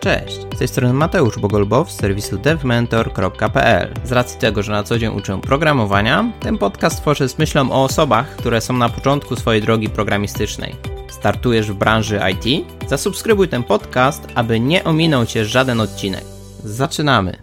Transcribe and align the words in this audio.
Cześć, 0.00 0.36
z 0.54 0.58
tej 0.58 0.68
strony 0.68 0.94
Mateusz 0.94 1.38
Bogolbow 1.38 1.90
z 1.92 1.96
serwisu 2.00 2.38
devmentor.pl. 2.38 3.94
Z 4.04 4.12
racji 4.12 4.40
tego, 4.40 4.62
że 4.62 4.72
na 4.72 4.82
co 4.82 4.98
dzień 4.98 5.16
uczę 5.16 5.40
programowania, 5.40 6.32
ten 6.40 6.58
podcast 6.58 7.00
tworzę 7.00 7.28
z 7.28 7.38
myślą 7.38 7.72
o 7.72 7.84
osobach, 7.84 8.36
które 8.36 8.60
są 8.60 8.76
na 8.76 8.88
początku 8.88 9.36
swojej 9.36 9.62
drogi 9.62 9.88
programistycznej. 9.88 10.76
Startujesz 11.10 11.72
w 11.72 11.74
branży 11.74 12.20
IT? 12.32 12.66
Zasubskrybuj 12.88 13.48
ten 13.48 13.62
podcast, 13.62 14.26
aby 14.34 14.60
nie 14.60 14.84
ominął 14.84 15.26
Cię 15.26 15.44
żaden 15.44 15.80
odcinek. 15.80 16.24
Zaczynamy! 16.64 17.42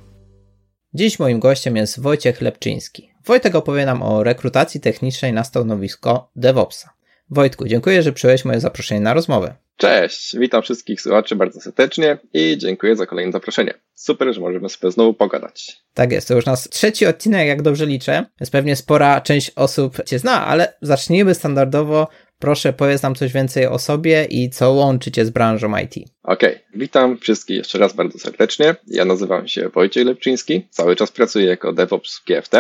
Dziś 0.93 1.19
moim 1.19 1.39
gościem 1.39 1.75
jest 1.75 1.99
Wojciech 1.99 2.41
Lepczyński. 2.41 3.09
Wojtek 3.25 3.55
opowie 3.55 3.85
nam 3.85 4.03
o 4.03 4.23
rekrutacji 4.23 4.79
technicznej 4.79 5.33
na 5.33 5.43
stanowisko 5.43 6.31
DevOpsa. 6.35 6.96
Wojtku, 7.29 7.67
dziękuję, 7.67 8.01
że 8.01 8.13
przyjąłeś 8.13 8.45
moje 8.45 8.59
zaproszenie 8.59 9.01
na 9.01 9.13
rozmowę. 9.13 9.55
Cześć, 9.77 10.37
witam 10.37 10.61
wszystkich 10.61 11.01
słuchaczy 11.01 11.35
bardzo 11.35 11.61
serdecznie 11.61 12.17
i 12.33 12.57
dziękuję 12.57 12.95
za 12.95 13.05
kolejne 13.05 13.31
zaproszenie. 13.31 13.73
Super, 13.93 14.33
że 14.33 14.41
możemy 14.41 14.69
sobie 14.69 14.91
znowu 14.91 15.13
pogadać. 15.13 15.77
Tak 15.93 16.11
jest, 16.11 16.27
to 16.27 16.35
już 16.35 16.45
nas 16.45 16.69
trzeci 16.69 17.05
odcinek, 17.05 17.47
jak 17.47 17.61
dobrze 17.61 17.85
liczę, 17.85 18.25
więc 18.39 18.49
pewnie 18.49 18.75
spora 18.75 19.21
część 19.21 19.51
osób 19.55 20.03
Cię 20.03 20.19
zna, 20.19 20.45
ale 20.45 20.73
zacznijmy 20.81 21.33
standardowo. 21.33 22.07
Proszę, 22.39 22.73
powiedz 22.73 23.01
nam 23.01 23.15
coś 23.15 23.33
więcej 23.33 23.67
o 23.67 23.79
sobie 23.79 24.25
i 24.29 24.49
co 24.49 24.71
łączy 24.71 25.11
Cię 25.11 25.25
z 25.25 25.29
branżą 25.29 25.77
IT. 25.77 25.91
Okej, 26.23 26.55
okay. 26.55 26.59
witam 26.75 27.17
wszystkich 27.17 27.57
jeszcze 27.57 27.79
raz 27.79 27.93
bardzo 27.93 28.19
serdecznie. 28.19 28.75
Ja 28.87 29.05
nazywam 29.05 29.47
się 29.47 29.69
Wojciech 29.69 30.05
Lepczyński, 30.05 30.67
cały 30.69 30.95
czas 30.95 31.11
pracuję 31.11 31.45
jako 31.45 31.73
DevOps 31.73 32.19
w 32.19 32.25
GFT. 32.25 32.55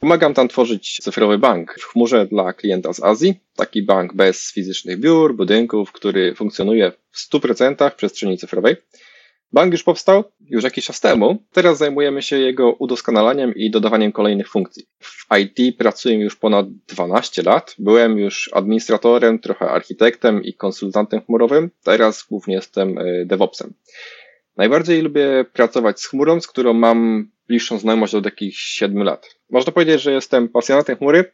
Pomagam 0.00 0.34
tam 0.34 0.48
tworzyć 0.48 0.98
cyfrowy 1.02 1.38
bank 1.38 1.74
w 1.80 1.84
chmurze 1.84 2.26
dla 2.26 2.52
klienta 2.52 2.92
z 2.92 3.02
Azji. 3.02 3.34
Taki 3.56 3.82
bank 3.82 4.14
bez 4.14 4.52
fizycznych 4.52 5.00
biur, 5.00 5.36
budynków, 5.36 5.92
który 5.92 6.34
funkcjonuje 6.34 6.92
w 7.10 7.32
100% 7.32 7.90
w 7.90 7.94
przestrzeni 7.94 8.38
cyfrowej. 8.38 8.76
Bank 9.52 9.72
już 9.72 9.82
powstał 9.82 10.24
już 10.40 10.64
jakiś 10.64 10.84
czas 10.84 11.00
temu. 11.00 11.42
Teraz 11.52 11.78
zajmujemy 11.78 12.22
się 12.22 12.38
jego 12.38 12.72
udoskonalaniem 12.72 13.54
i 13.54 13.70
dodawaniem 13.70 14.12
kolejnych 14.12 14.48
funkcji. 14.48 14.86
W 14.98 15.26
IT 15.38 15.78
pracuję 15.78 16.16
już 16.16 16.36
ponad 16.36 16.66
12 16.72 17.42
lat. 17.42 17.74
Byłem 17.78 18.18
już 18.18 18.50
administratorem, 18.52 19.38
trochę 19.38 19.70
architektem 19.70 20.44
i 20.44 20.54
konsultantem 20.54 21.20
chmurowym. 21.20 21.70
Teraz 21.84 22.26
głównie 22.30 22.54
jestem 22.54 22.98
e, 22.98 23.24
DevOpsem. 23.24 23.74
Najbardziej 24.56 25.02
lubię 25.02 25.44
pracować 25.52 26.00
z 26.00 26.06
chmurą, 26.06 26.40
z 26.40 26.46
którą 26.46 26.72
mam 26.72 27.30
bliższą 27.48 27.78
znajomość 27.78 28.14
od 28.14 28.24
jakichś 28.24 28.58
7 28.58 29.02
lat. 29.02 29.39
Można 29.50 29.72
powiedzieć, 29.72 30.02
że 30.02 30.12
jestem 30.12 30.48
pasjonatem 30.48 30.96
chmury. 30.96 31.24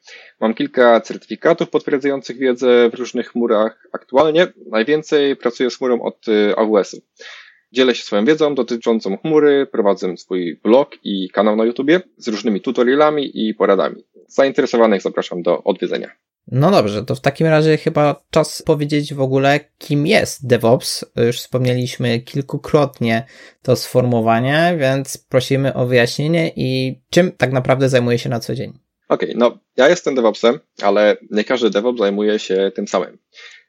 Mam 0.41 0.55
kilka 0.55 1.01
certyfikatów 1.01 1.71
potwierdzających 1.71 2.39
wiedzę 2.39 2.91
w 2.91 2.95
różnych 2.95 3.29
chmurach. 3.29 3.89
Aktualnie 3.93 4.47
najwięcej 4.71 5.37
pracuję 5.37 5.71
z 5.71 5.77
chmurą 5.77 6.03
od 6.03 6.29
y, 6.29 6.57
AWS-u. 6.57 7.01
Dzielę 7.73 7.95
się 7.95 8.03
swoją 8.03 8.25
wiedzą 8.25 8.55
dotyczącą 8.55 9.17
chmury, 9.17 9.67
prowadzę 9.73 10.17
swój 10.17 10.61
blog 10.63 10.91
i 11.05 11.31
kanał 11.31 11.57
na 11.57 11.65
YouTubie 11.65 12.01
z 12.17 12.29
różnymi 12.29 12.61
tutorialami 12.61 13.49
i 13.49 13.55
poradami. 13.55 14.05
Zainteresowanych 14.29 15.03
zapraszam 15.03 15.43
do 15.43 15.63
odwiedzenia. 15.63 16.11
No 16.53 16.71
dobrze, 16.71 17.05
to 17.05 17.15
w 17.15 17.21
takim 17.21 17.47
razie 17.47 17.77
chyba 17.77 18.25
czas 18.31 18.63
powiedzieć 18.63 19.15
w 19.15 19.21
ogóle, 19.21 19.61
kim 19.79 20.07
jest 20.07 20.47
DevOps. 20.47 21.05
Już 21.27 21.37
wspomnieliśmy 21.37 22.21
kilkukrotnie 22.21 23.27
to 23.63 23.77
sformułowanie, 23.77 24.77
więc 24.81 25.19
prosimy 25.19 25.75
o 25.75 25.87
wyjaśnienie 25.87 26.53
i 26.57 27.01
czym 27.11 27.33
tak 27.33 27.53
naprawdę 27.53 27.89
zajmuje 27.89 28.19
się 28.19 28.29
na 28.29 28.41
co 28.41 28.55
dzień. 28.55 28.79
Okej, 29.09 29.29
okay, 29.29 29.39
no 29.39 29.59
ja 29.77 29.89
jestem 29.89 30.15
DevOpsem, 30.15 30.61
ale 30.83 31.17
nie 31.31 31.45
każdy 31.45 31.71
DevOps 31.71 31.99
zajmuje 31.99 32.39
się 32.39 32.73
tym 32.75 32.89
samym. 32.89 33.19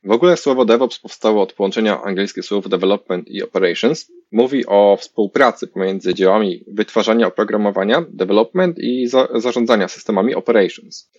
W 0.03 0.11
ogóle 0.11 0.37
słowo 0.37 0.65
DevOps 0.65 0.99
powstało 0.99 1.43
od 1.43 1.53
połączenia 1.53 2.01
angielskich 2.01 2.45
słów 2.45 2.69
development 2.69 3.27
i 3.27 3.43
operations. 3.43 4.11
Mówi 4.31 4.65
o 4.65 4.97
współpracy 4.99 5.67
pomiędzy 5.67 6.13
działami 6.13 6.63
wytwarzania 6.67 7.27
oprogramowania, 7.27 8.05
development 8.09 8.79
i 8.79 9.07
za 9.07 9.27
zarządzania 9.35 9.87
systemami 9.87 10.35
operations 10.35 11.09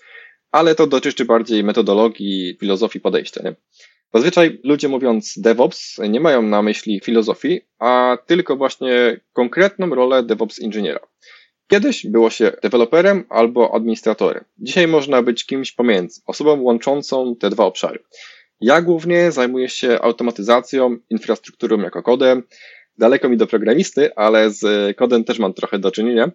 ale 0.50 0.74
to 0.74 0.86
dotyczy 0.86 1.24
bardziej 1.24 1.64
metodologii, 1.64 2.56
filozofii 2.60 3.00
podejścia. 3.00 3.42
Nie? 3.44 3.54
Zazwyczaj 4.14 4.60
ludzie 4.64 4.88
mówiąc 4.88 5.38
DevOps 5.38 5.98
nie 6.08 6.20
mają 6.20 6.42
na 6.42 6.62
myśli 6.62 7.00
filozofii, 7.00 7.60
a 7.78 8.18
tylko 8.26 8.56
właśnie 8.56 9.20
konkretną 9.32 9.94
rolę 9.94 10.22
DevOps 10.22 10.58
inżyniera. 10.58 11.00
Kiedyś 11.68 12.06
było 12.06 12.30
się 12.30 12.52
deweloperem 12.62 13.24
albo 13.28 13.74
administratorem. 13.74 14.44
Dzisiaj 14.58 14.88
można 14.88 15.22
być 15.22 15.46
kimś 15.46 15.72
pomiędzy, 15.72 16.20
osobą 16.26 16.60
łączącą 16.60 17.36
te 17.36 17.50
dwa 17.50 17.64
obszary. 17.64 17.98
Ja 18.60 18.82
głównie 18.82 19.32
zajmuję 19.32 19.68
się 19.68 20.00
automatyzacją, 20.00 20.96
infrastrukturą 21.10 21.78
jako 21.78 22.02
kodem. 22.02 22.42
Daleko 22.98 23.28
mi 23.28 23.36
do 23.36 23.46
programisty, 23.46 24.14
ale 24.14 24.50
z 24.50 24.96
kodem 24.96 25.24
też 25.24 25.38
mam 25.38 25.54
trochę 25.54 25.78
do 25.78 25.90
czynienia. 25.90 26.30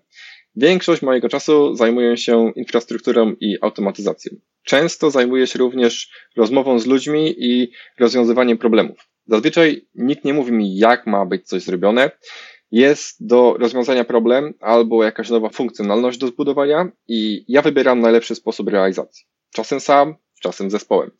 Większość 0.55 1.01
mojego 1.01 1.29
czasu 1.29 1.75
zajmuję 1.75 2.17
się 2.17 2.51
infrastrukturą 2.55 3.35
i 3.39 3.57
automatyzacją. 3.61 4.35
Często 4.63 5.11
zajmuję 5.11 5.47
się 5.47 5.59
również 5.59 6.11
rozmową 6.35 6.79
z 6.79 6.85
ludźmi 6.85 7.35
i 7.37 7.71
rozwiązywaniem 7.99 8.57
problemów. 8.57 8.97
Zazwyczaj 9.27 9.87
nikt 9.95 10.25
nie 10.25 10.33
mówi 10.33 10.51
mi, 10.51 10.77
jak 10.77 11.07
ma 11.07 11.25
być 11.25 11.47
coś 11.47 11.61
zrobione. 11.63 12.11
Jest 12.71 13.27
do 13.27 13.55
rozwiązania 13.59 14.03
problem 14.03 14.53
albo 14.59 15.03
jakaś 15.03 15.29
nowa 15.29 15.49
funkcjonalność 15.49 16.17
do 16.17 16.27
zbudowania 16.27 16.91
i 17.07 17.45
ja 17.47 17.61
wybieram 17.61 17.99
najlepszy 17.99 18.35
sposób 18.35 18.69
realizacji. 18.69 19.25
Czasem 19.53 19.79
sam, 19.79 20.15
czasem 20.41 20.71
zespołem. 20.71 21.11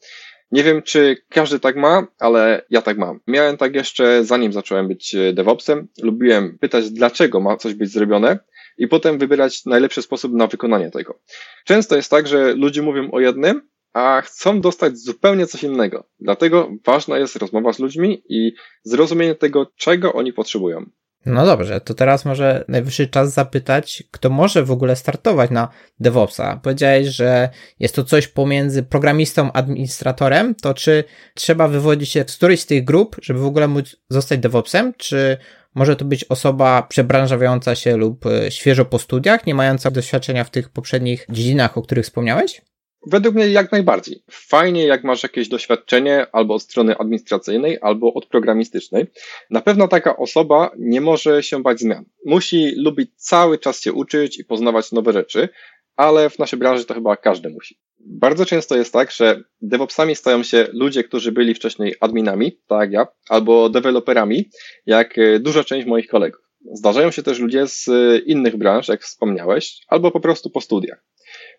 Nie 0.51 0.63
wiem, 0.63 0.81
czy 0.81 1.17
każdy 1.29 1.59
tak 1.59 1.75
ma, 1.75 2.07
ale 2.19 2.65
ja 2.69 2.81
tak 2.81 2.97
mam. 2.97 3.19
Miałem 3.27 3.57
tak 3.57 3.75
jeszcze 3.75 4.25
zanim 4.25 4.53
zacząłem 4.53 4.87
być 4.87 5.15
DevOpsem. 5.33 5.87
Lubiłem 6.01 6.57
pytać, 6.59 6.91
dlaczego 6.91 7.39
ma 7.39 7.57
coś 7.57 7.73
być 7.73 7.91
zrobione 7.91 8.39
i 8.77 8.87
potem 8.87 9.17
wybierać 9.17 9.65
najlepszy 9.65 10.01
sposób 10.01 10.33
na 10.33 10.47
wykonanie 10.47 10.91
tego. 10.91 11.19
Często 11.65 11.95
jest 11.95 12.11
tak, 12.11 12.27
że 12.27 12.53
ludzie 12.53 12.81
mówią 12.81 13.11
o 13.11 13.19
jednym, 13.19 13.61
a 13.93 14.21
chcą 14.21 14.61
dostać 14.61 14.97
zupełnie 14.97 15.47
coś 15.47 15.63
innego. 15.63 16.07
Dlatego 16.19 16.69
ważna 16.85 17.17
jest 17.17 17.35
rozmowa 17.35 17.73
z 17.73 17.79
ludźmi 17.79 18.23
i 18.29 18.53
zrozumienie 18.83 19.35
tego, 19.35 19.71
czego 19.75 20.13
oni 20.13 20.33
potrzebują. 20.33 20.85
No 21.25 21.45
dobrze, 21.45 21.81
to 21.81 21.93
teraz 21.93 22.25
może 22.25 22.65
najwyższy 22.67 23.07
czas 23.07 23.33
zapytać, 23.33 24.03
kto 24.11 24.29
może 24.29 24.63
w 24.63 24.71
ogóle 24.71 24.95
startować 24.95 25.51
na 25.51 25.67
DevOpsa. 25.99 26.59
Powiedziałeś, 26.63 27.07
że 27.07 27.49
jest 27.79 27.95
to 27.95 28.03
coś 28.03 28.27
pomiędzy 28.27 28.83
programistą, 28.83 29.51
administratorem, 29.51 30.55
to 30.55 30.73
czy 30.73 31.03
trzeba 31.35 31.67
wywodzić 31.67 32.09
się 32.09 32.25
z 32.27 32.37
którejś 32.37 32.61
z 32.61 32.65
tych 32.65 32.83
grup, 32.83 33.15
żeby 33.21 33.39
w 33.39 33.45
ogóle 33.45 33.67
móc 33.67 33.95
zostać 34.09 34.39
DevOpsem, 34.39 34.93
czy 34.97 35.37
może 35.75 35.95
to 35.95 36.05
być 36.05 36.23
osoba 36.23 36.81
przebranżawiająca 36.81 37.75
się 37.75 37.97
lub 37.97 38.25
e, 38.25 38.51
świeżo 38.51 38.85
po 38.85 38.99
studiach, 38.99 39.45
nie 39.45 39.55
mająca 39.55 39.91
doświadczenia 39.91 40.43
w 40.43 40.49
tych 40.49 40.69
poprzednich 40.69 41.25
dziedzinach, 41.29 41.77
o 41.77 41.81
których 41.81 42.05
wspomniałeś? 42.05 42.61
Według 43.07 43.35
mnie 43.35 43.47
jak 43.47 43.71
najbardziej. 43.71 44.23
Fajnie, 44.31 44.85
jak 44.85 45.03
masz 45.03 45.23
jakieś 45.23 45.47
doświadczenie 45.47 46.27
albo 46.31 46.53
od 46.53 46.61
strony 46.61 46.97
administracyjnej, 46.97 47.77
albo 47.81 48.13
od 48.13 48.25
programistycznej. 48.25 49.05
Na 49.49 49.61
pewno 49.61 49.87
taka 49.87 50.17
osoba 50.17 50.71
nie 50.77 51.01
może 51.01 51.43
się 51.43 51.61
bać 51.61 51.79
zmian. 51.79 52.05
Musi 52.25 52.75
lubić 52.75 53.11
cały 53.15 53.57
czas 53.57 53.81
się 53.81 53.93
uczyć 53.93 54.39
i 54.39 54.45
poznawać 54.45 54.91
nowe 54.91 55.13
rzeczy, 55.13 55.49
ale 55.95 56.29
w 56.29 56.39
naszej 56.39 56.59
branży 56.59 56.85
to 56.85 56.93
chyba 56.93 57.17
każdy 57.17 57.49
musi. 57.49 57.79
Bardzo 58.05 58.45
często 58.45 58.77
jest 58.77 58.93
tak, 58.93 59.11
że 59.11 59.43
DevOpsami 59.61 60.15
stają 60.15 60.43
się 60.43 60.67
ludzie, 60.73 61.03
którzy 61.03 61.31
byli 61.31 61.53
wcześniej 61.55 61.95
adminami, 61.99 62.59
tak 62.67 62.79
jak 62.79 62.91
ja, 62.91 63.07
albo 63.29 63.69
deweloperami, 63.69 64.49
jak 64.85 65.17
e, 65.17 65.39
duża 65.39 65.63
część 65.63 65.87
moich 65.87 66.07
kolegów. 66.07 66.41
Zdarzają 66.73 67.11
się 67.11 67.23
też 67.23 67.39
ludzie 67.39 67.67
z 67.67 67.87
e, 67.87 68.17
innych 68.17 68.57
branż, 68.57 68.87
jak 68.87 69.01
wspomniałeś, 69.01 69.81
albo 69.87 70.11
po 70.11 70.19
prostu 70.19 70.49
po 70.49 70.61
studiach. 70.61 71.05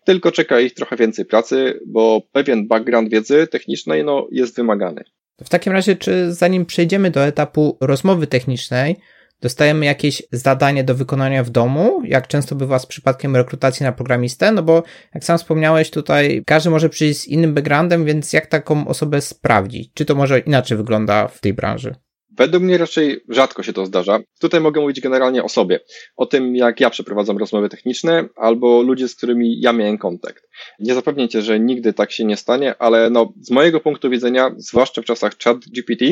Tylko 0.05 0.31
czeka 0.31 0.59
ich 0.59 0.73
trochę 0.73 0.95
więcej 0.95 1.25
pracy, 1.25 1.79
bo 1.87 2.21
pewien 2.31 2.67
background 2.67 3.09
wiedzy 3.09 3.47
technicznej 3.47 4.03
no, 4.03 4.27
jest 4.31 4.55
wymagany. 4.55 5.03
W 5.43 5.49
takim 5.49 5.73
razie, 5.73 5.95
czy 5.95 6.33
zanim 6.33 6.65
przejdziemy 6.65 7.11
do 7.11 7.25
etapu 7.25 7.77
rozmowy 7.81 8.27
technicznej, 8.27 8.95
dostajemy 9.41 9.85
jakieś 9.85 10.23
zadanie 10.31 10.83
do 10.83 10.95
wykonania 10.95 11.43
w 11.43 11.49
domu, 11.49 12.01
jak 12.05 12.27
często 12.27 12.55
bywa 12.55 12.79
z 12.79 12.85
przypadkiem 12.85 13.35
rekrutacji 13.35 13.83
na 13.83 13.91
programistę, 13.91 14.51
no 14.51 14.63
bo 14.63 14.83
jak 15.13 15.23
sam 15.23 15.37
wspomniałeś 15.37 15.91
tutaj, 15.91 16.43
każdy 16.45 16.69
może 16.69 16.89
przyjść 16.89 17.19
z 17.19 17.27
innym 17.27 17.53
backgroundem, 17.53 18.05
więc 18.05 18.33
jak 18.33 18.47
taką 18.47 18.87
osobę 18.87 19.21
sprawdzić? 19.21 19.91
Czy 19.93 20.05
to 20.05 20.15
może 20.15 20.39
inaczej 20.39 20.77
wygląda 20.77 21.27
w 21.27 21.39
tej 21.39 21.53
branży? 21.53 21.95
Według 22.37 22.63
mnie 22.63 22.77
raczej 22.77 23.23
rzadko 23.29 23.63
się 23.63 23.73
to 23.73 23.85
zdarza. 23.85 24.19
Tutaj 24.39 24.61
mogę 24.61 24.81
mówić 24.81 25.01
generalnie 25.01 25.43
o 25.43 25.49
sobie, 25.49 25.79
o 26.15 26.25
tym, 26.25 26.55
jak 26.55 26.79
ja 26.79 26.89
przeprowadzam 26.89 27.37
rozmowy 27.37 27.69
techniczne, 27.69 28.29
albo 28.35 28.81
ludzie, 28.81 29.07
z 29.07 29.15
którymi 29.15 29.61
ja 29.61 29.73
miałem 29.73 29.97
kontakt. 29.97 30.49
Nie 30.79 30.93
zapewnię 30.93 31.29
cię, 31.29 31.41
że 31.41 31.59
nigdy 31.59 31.93
tak 31.93 32.11
się 32.11 32.25
nie 32.25 32.37
stanie, 32.37 32.75
ale 32.79 33.09
no, 33.09 33.33
z 33.41 33.51
mojego 33.51 33.79
punktu 33.79 34.09
widzenia, 34.09 34.51
zwłaszcza 34.57 35.01
w 35.01 35.05
czasach 35.05 35.37
chat 35.43 35.57
GPT, 35.57 36.05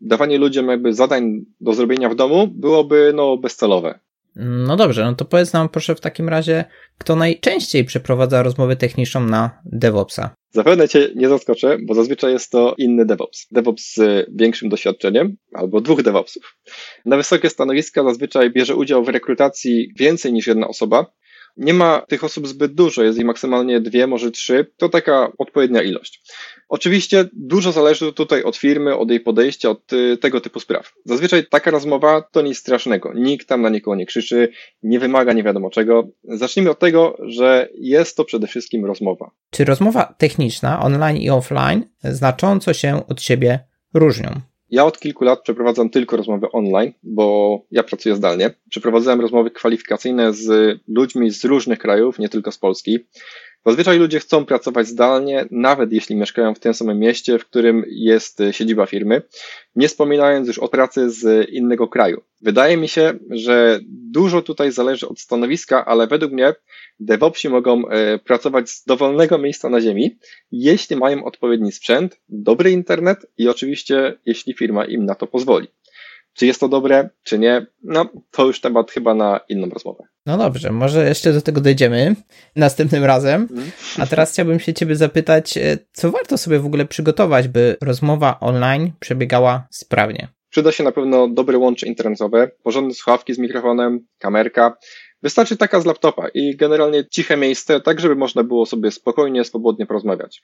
dawanie 0.00 0.38
ludziom 0.38 0.68
jakby 0.68 0.94
zadań 0.94 1.44
do 1.60 1.74
zrobienia 1.74 2.08
w 2.08 2.14
domu 2.14 2.48
byłoby 2.48 3.12
no, 3.14 3.36
bezcelowe. 3.36 4.05
No 4.38 4.76
dobrze, 4.76 5.04
no 5.04 5.14
to 5.14 5.24
powiedz 5.24 5.52
nam 5.52 5.68
proszę 5.68 5.94
w 5.94 6.00
takim 6.00 6.28
razie, 6.28 6.64
kto 6.98 7.16
najczęściej 7.16 7.84
przeprowadza 7.84 8.42
rozmowę 8.42 8.76
techniczną 8.76 9.20
na 9.20 9.62
DevOpsa. 9.64 10.34
Zapewne 10.50 10.88
Cię 10.88 11.08
nie 11.14 11.28
zaskoczę, 11.28 11.78
bo 11.86 11.94
zazwyczaj 11.94 12.32
jest 12.32 12.50
to 12.50 12.74
inny 12.78 13.06
DevOps. 13.06 13.46
DevOps 13.50 13.94
z 13.94 14.26
większym 14.34 14.68
doświadczeniem 14.68 15.36
albo 15.52 15.80
dwóch 15.80 16.02
DevOpsów. 16.02 16.56
Na 17.04 17.16
wysokie 17.16 17.50
stanowiska 17.50 18.04
zazwyczaj 18.04 18.52
bierze 18.52 18.74
udział 18.74 19.04
w 19.04 19.08
rekrutacji 19.08 19.92
więcej 19.98 20.32
niż 20.32 20.46
jedna 20.46 20.68
osoba, 20.68 21.06
nie 21.56 21.74
ma 21.74 22.02
tych 22.08 22.24
osób 22.24 22.48
zbyt 22.48 22.74
dużo, 22.74 23.02
jest 23.02 23.18
ich 23.18 23.24
maksymalnie 23.24 23.80
dwie, 23.80 24.06
może 24.06 24.30
trzy. 24.30 24.66
To 24.76 24.88
taka 24.88 25.32
odpowiednia 25.38 25.82
ilość. 25.82 26.22
Oczywiście 26.68 27.24
dużo 27.32 27.72
zależy 27.72 28.12
tutaj 28.12 28.42
od 28.42 28.56
firmy, 28.56 28.96
od 28.96 29.10
jej 29.10 29.20
podejścia, 29.20 29.70
od 29.70 29.92
y, 29.92 30.16
tego 30.16 30.40
typu 30.40 30.60
spraw. 30.60 30.92
Zazwyczaj 31.04 31.46
taka 31.50 31.70
rozmowa 31.70 32.22
to 32.22 32.42
nic 32.42 32.58
strasznego. 32.58 33.12
Nikt 33.14 33.48
tam 33.48 33.62
na 33.62 33.68
nikogo 33.68 33.96
nie 33.96 34.06
krzyczy, 34.06 34.48
nie 34.82 34.98
wymaga 34.98 35.32
nie 35.32 35.42
wiadomo 35.42 35.70
czego. 35.70 36.08
Zacznijmy 36.24 36.70
od 36.70 36.78
tego, 36.78 37.16
że 37.20 37.68
jest 37.74 38.16
to 38.16 38.24
przede 38.24 38.46
wszystkim 38.46 38.84
rozmowa. 38.84 39.30
Czy 39.50 39.64
rozmowa 39.64 40.14
techniczna 40.18 40.82
online 40.82 41.16
i 41.16 41.30
offline 41.30 41.84
znacząco 42.04 42.74
się 42.74 43.06
od 43.08 43.22
siebie 43.22 43.60
różnią? 43.94 44.40
Ja 44.70 44.84
od 44.84 44.98
kilku 44.98 45.24
lat 45.24 45.42
przeprowadzam 45.42 45.90
tylko 45.90 46.16
rozmowy 46.16 46.46
online, 46.52 46.92
bo 47.02 47.58
ja 47.70 47.82
pracuję 47.82 48.16
zdalnie. 48.16 48.50
Przeprowadzałem 48.70 49.20
rozmowy 49.20 49.50
kwalifikacyjne 49.50 50.32
z 50.32 50.78
ludźmi 50.88 51.30
z 51.30 51.44
różnych 51.44 51.78
krajów, 51.78 52.18
nie 52.18 52.28
tylko 52.28 52.52
z 52.52 52.58
Polski. 52.58 52.98
Zazwyczaj 53.66 53.98
ludzie 53.98 54.20
chcą 54.20 54.44
pracować 54.44 54.86
zdalnie, 54.86 55.46
nawet 55.50 55.92
jeśli 55.92 56.16
mieszkają 56.16 56.54
w 56.54 56.58
tym 56.58 56.74
samym 56.74 56.98
mieście, 56.98 57.38
w 57.38 57.44
którym 57.44 57.84
jest 57.88 58.42
siedziba 58.50 58.86
firmy, 58.86 59.22
nie 59.76 59.88
wspominając 59.88 60.48
już 60.48 60.58
o 60.58 60.68
pracy 60.68 61.10
z 61.10 61.50
innego 61.50 61.88
kraju. 61.88 62.20
Wydaje 62.42 62.76
mi 62.76 62.88
się, 62.88 63.12
że 63.30 63.80
dużo 63.88 64.42
tutaj 64.42 64.72
zależy 64.72 65.08
od 65.08 65.20
stanowiska, 65.20 65.84
ale 65.84 66.06
według 66.06 66.32
mnie 66.32 66.54
DevOpsi 67.00 67.48
mogą 67.48 67.88
e, 67.88 68.18
pracować 68.18 68.70
z 68.70 68.84
dowolnego 68.84 69.38
miejsca 69.38 69.68
na 69.68 69.80
ziemi, 69.80 70.18
jeśli 70.52 70.96
mają 70.96 71.24
odpowiedni 71.24 71.72
sprzęt, 71.72 72.20
dobry 72.28 72.70
internet 72.70 73.26
i 73.38 73.48
oczywiście, 73.48 74.18
jeśli 74.26 74.54
firma 74.54 74.84
im 74.84 75.04
na 75.04 75.14
to 75.14 75.26
pozwoli. 75.26 75.68
Czy 76.36 76.46
jest 76.46 76.60
to 76.60 76.68
dobre, 76.68 77.08
czy 77.22 77.38
nie? 77.38 77.66
No, 77.82 78.06
to 78.30 78.46
już 78.46 78.60
temat 78.60 78.90
chyba 78.90 79.14
na 79.14 79.40
inną 79.48 79.68
rozmowę. 79.68 80.04
No 80.26 80.38
dobrze, 80.38 80.70
może 80.72 81.08
jeszcze 81.08 81.32
do 81.32 81.42
tego 81.42 81.60
dojdziemy 81.60 82.16
następnym 82.56 83.04
razem. 83.04 83.42
Mhm. 83.42 83.70
A 83.98 84.06
teraz 84.06 84.32
chciałbym 84.32 84.60
się 84.60 84.74
Ciebie 84.74 84.96
zapytać, 84.96 85.56
e, 85.56 85.78
co 85.92 86.10
warto 86.10 86.38
sobie 86.38 86.58
w 86.58 86.66
ogóle 86.66 86.86
przygotować, 86.86 87.48
by 87.48 87.76
rozmowa 87.80 88.40
online 88.40 88.92
przebiegała 89.00 89.66
sprawnie? 89.70 90.28
Przyda 90.50 90.72
się 90.72 90.84
na 90.84 90.92
pewno 90.92 91.28
dobre 91.28 91.58
łącze 91.58 91.86
internetowe, 91.86 92.50
porządne 92.62 92.94
słuchawki 92.94 93.34
z 93.34 93.38
mikrofonem, 93.38 94.06
kamerka, 94.18 94.76
Wystarczy 95.22 95.56
taka 95.56 95.80
z 95.80 95.86
laptopa 95.86 96.28
i 96.28 96.56
generalnie 96.56 97.08
ciche 97.08 97.36
miejsce, 97.36 97.80
tak 97.80 98.00
żeby 98.00 98.16
można 98.16 98.42
było 98.44 98.66
sobie 98.66 98.90
spokojnie, 98.90 99.44
swobodnie 99.44 99.86
porozmawiać. 99.86 100.42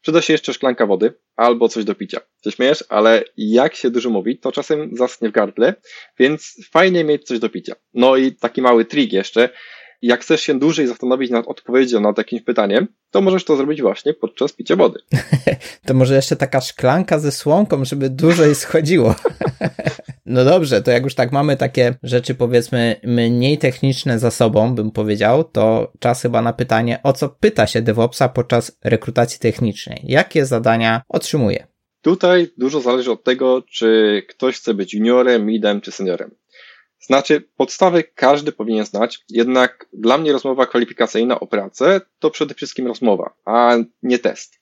Przyda 0.00 0.22
się 0.22 0.32
jeszcze 0.32 0.54
szklanka 0.54 0.86
wody 0.86 1.14
albo 1.36 1.68
coś 1.68 1.84
do 1.84 1.94
picia. 1.94 2.20
Się 2.44 2.50
śmiejesz, 2.50 2.84
ale 2.88 3.24
jak 3.36 3.74
się 3.74 3.90
dużo 3.90 4.10
mówi, 4.10 4.38
to 4.38 4.52
czasem 4.52 4.90
zaschnie 4.96 5.28
w 5.28 5.32
gardle, 5.32 5.74
więc 6.18 6.56
fajnie 6.70 7.04
mieć 7.04 7.24
coś 7.24 7.38
do 7.38 7.48
picia. 7.48 7.74
No 7.94 8.16
i 8.16 8.32
taki 8.32 8.62
mały 8.62 8.84
trik 8.84 9.12
jeszcze, 9.12 9.48
jak 10.02 10.20
chcesz 10.20 10.42
się 10.42 10.58
dłużej 10.58 10.86
zastanowić 10.86 11.30
nad 11.30 11.46
odpowiedzią 11.46 12.00
na 12.00 12.12
jakimś 12.16 12.42
pytaniem, 12.42 12.86
to 13.10 13.20
możesz 13.20 13.44
to 13.44 13.56
zrobić 13.56 13.82
właśnie 13.82 14.14
podczas 14.14 14.52
picia 14.52 14.76
wody. 14.76 15.00
to 15.86 15.94
może 15.94 16.14
jeszcze 16.14 16.36
taka 16.36 16.60
szklanka 16.60 17.18
ze 17.18 17.32
słomką, 17.32 17.84
żeby 17.84 18.10
dłużej 18.10 18.54
schodziło. 18.54 19.14
no 20.32 20.44
dobrze, 20.44 20.82
to 20.82 20.90
jak 20.90 21.04
już 21.04 21.14
tak 21.14 21.32
mamy 21.32 21.56
takie 21.56 21.94
rzeczy 22.02 22.34
powiedzmy 22.34 23.00
mniej 23.04 23.58
techniczne 23.58 24.18
za 24.18 24.30
sobą, 24.30 24.74
bym 24.74 24.90
powiedział, 24.90 25.44
to 25.44 25.92
czas 25.98 26.22
chyba 26.22 26.42
na 26.42 26.52
pytanie, 26.52 27.00
o 27.02 27.12
co 27.12 27.28
pyta 27.28 27.66
się 27.66 27.82
DevOpsa 27.82 28.28
podczas 28.28 28.78
rekrutacji 28.84 29.38
technicznej? 29.38 30.00
Jakie 30.04 30.46
zadania 30.46 31.02
otrzymuje? 31.08 31.66
Tutaj 32.02 32.48
dużo 32.58 32.80
zależy 32.80 33.12
od 33.12 33.24
tego, 33.24 33.62
czy 33.70 34.22
ktoś 34.28 34.56
chce 34.56 34.74
być 34.74 34.94
juniorem, 34.94 35.46
midem 35.46 35.80
czy 35.80 35.92
seniorem. 35.92 36.30
Znaczy, 37.00 37.48
podstawy 37.56 38.04
każdy 38.14 38.52
powinien 38.52 38.86
znać, 38.86 39.20
jednak 39.28 39.88
dla 39.92 40.18
mnie 40.18 40.32
rozmowa 40.32 40.66
kwalifikacyjna 40.66 41.40
o 41.40 41.46
pracę 41.46 42.00
to 42.18 42.30
przede 42.30 42.54
wszystkim 42.54 42.86
rozmowa, 42.86 43.34
a 43.44 43.76
nie 44.02 44.18
test. 44.18 44.60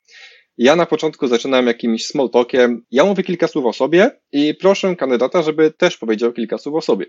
Ja 0.62 0.76
na 0.76 0.86
początku 0.86 1.26
zaczynam 1.26 1.66
jakimś 1.66 2.06
small 2.06 2.30
talkiem, 2.30 2.86
ja 2.90 3.04
mówię 3.04 3.22
kilka 3.22 3.48
słów 3.48 3.66
o 3.66 3.72
sobie 3.72 4.10
i 4.32 4.54
proszę 4.54 4.96
kandydata, 4.96 5.42
żeby 5.42 5.70
też 5.70 5.96
powiedział 5.96 6.32
kilka 6.32 6.58
słów 6.58 6.74
o 6.74 6.80
sobie. 6.80 7.06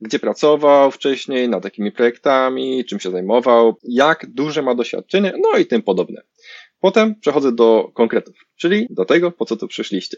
Gdzie 0.00 0.18
pracował 0.18 0.90
wcześniej, 0.90 1.48
nad 1.48 1.64
jakimi 1.64 1.92
projektami, 1.92 2.84
czym 2.84 3.00
się 3.00 3.10
zajmował, 3.10 3.76
jak 3.82 4.26
duże 4.28 4.62
ma 4.62 4.74
doświadczenie, 4.74 5.32
no 5.42 5.58
i 5.58 5.66
tym 5.66 5.82
podobne. 5.82 6.22
Potem 6.80 7.20
przechodzę 7.20 7.52
do 7.52 7.90
konkretów, 7.94 8.34
czyli 8.56 8.86
do 8.90 9.04
tego, 9.04 9.32
po 9.32 9.44
co 9.44 9.56
tu 9.56 9.68
przyszliście. 9.68 10.16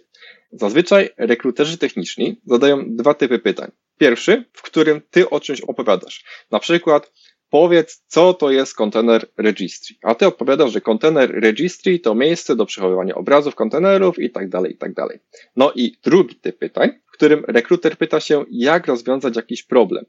Zazwyczaj 0.53 1.09
rekruterzy 1.17 1.79
techniczni 1.79 2.41
zadają 2.47 2.97
dwa 2.97 3.15
typy 3.15 3.39
pytań. 3.39 3.71
Pierwszy, 3.99 4.45
w 4.53 4.63
którym 4.63 5.01
ty 5.11 5.31
o 5.31 5.41
czymś 5.41 5.61
opowiadasz. 5.61 6.25
Na 6.51 6.59
przykład, 6.59 7.13
powiedz, 7.51 8.05
co 8.07 8.35
to 8.35 8.51
jest 8.51 8.75
kontener 8.75 9.27
registry. 9.37 9.97
A 10.03 10.15
ty 10.15 10.27
odpowiadasz, 10.27 10.73
że 10.73 10.81
kontener 10.81 11.31
registry 11.31 11.99
to 11.99 12.15
miejsce 12.15 12.57
do 12.57 12.67
przechowywania 12.67 13.15
obrazów 13.15 13.55
kontenerów 13.55 14.19
i 14.19 14.31
tak 14.31 14.49
dalej, 14.49 14.73
i 14.73 14.77
tak 14.77 14.95
dalej. 14.95 15.19
No 15.57 15.73
i 15.75 15.97
drugi 16.05 16.35
typ 16.35 16.59
pytań, 16.59 16.91
w 17.07 17.13
którym 17.13 17.45
rekruter 17.49 17.97
pyta 17.99 18.21
się, 18.21 18.45
jak 18.51 18.87
rozwiązać 18.87 19.37
jakiś 19.37 19.63
problem. 19.63 20.05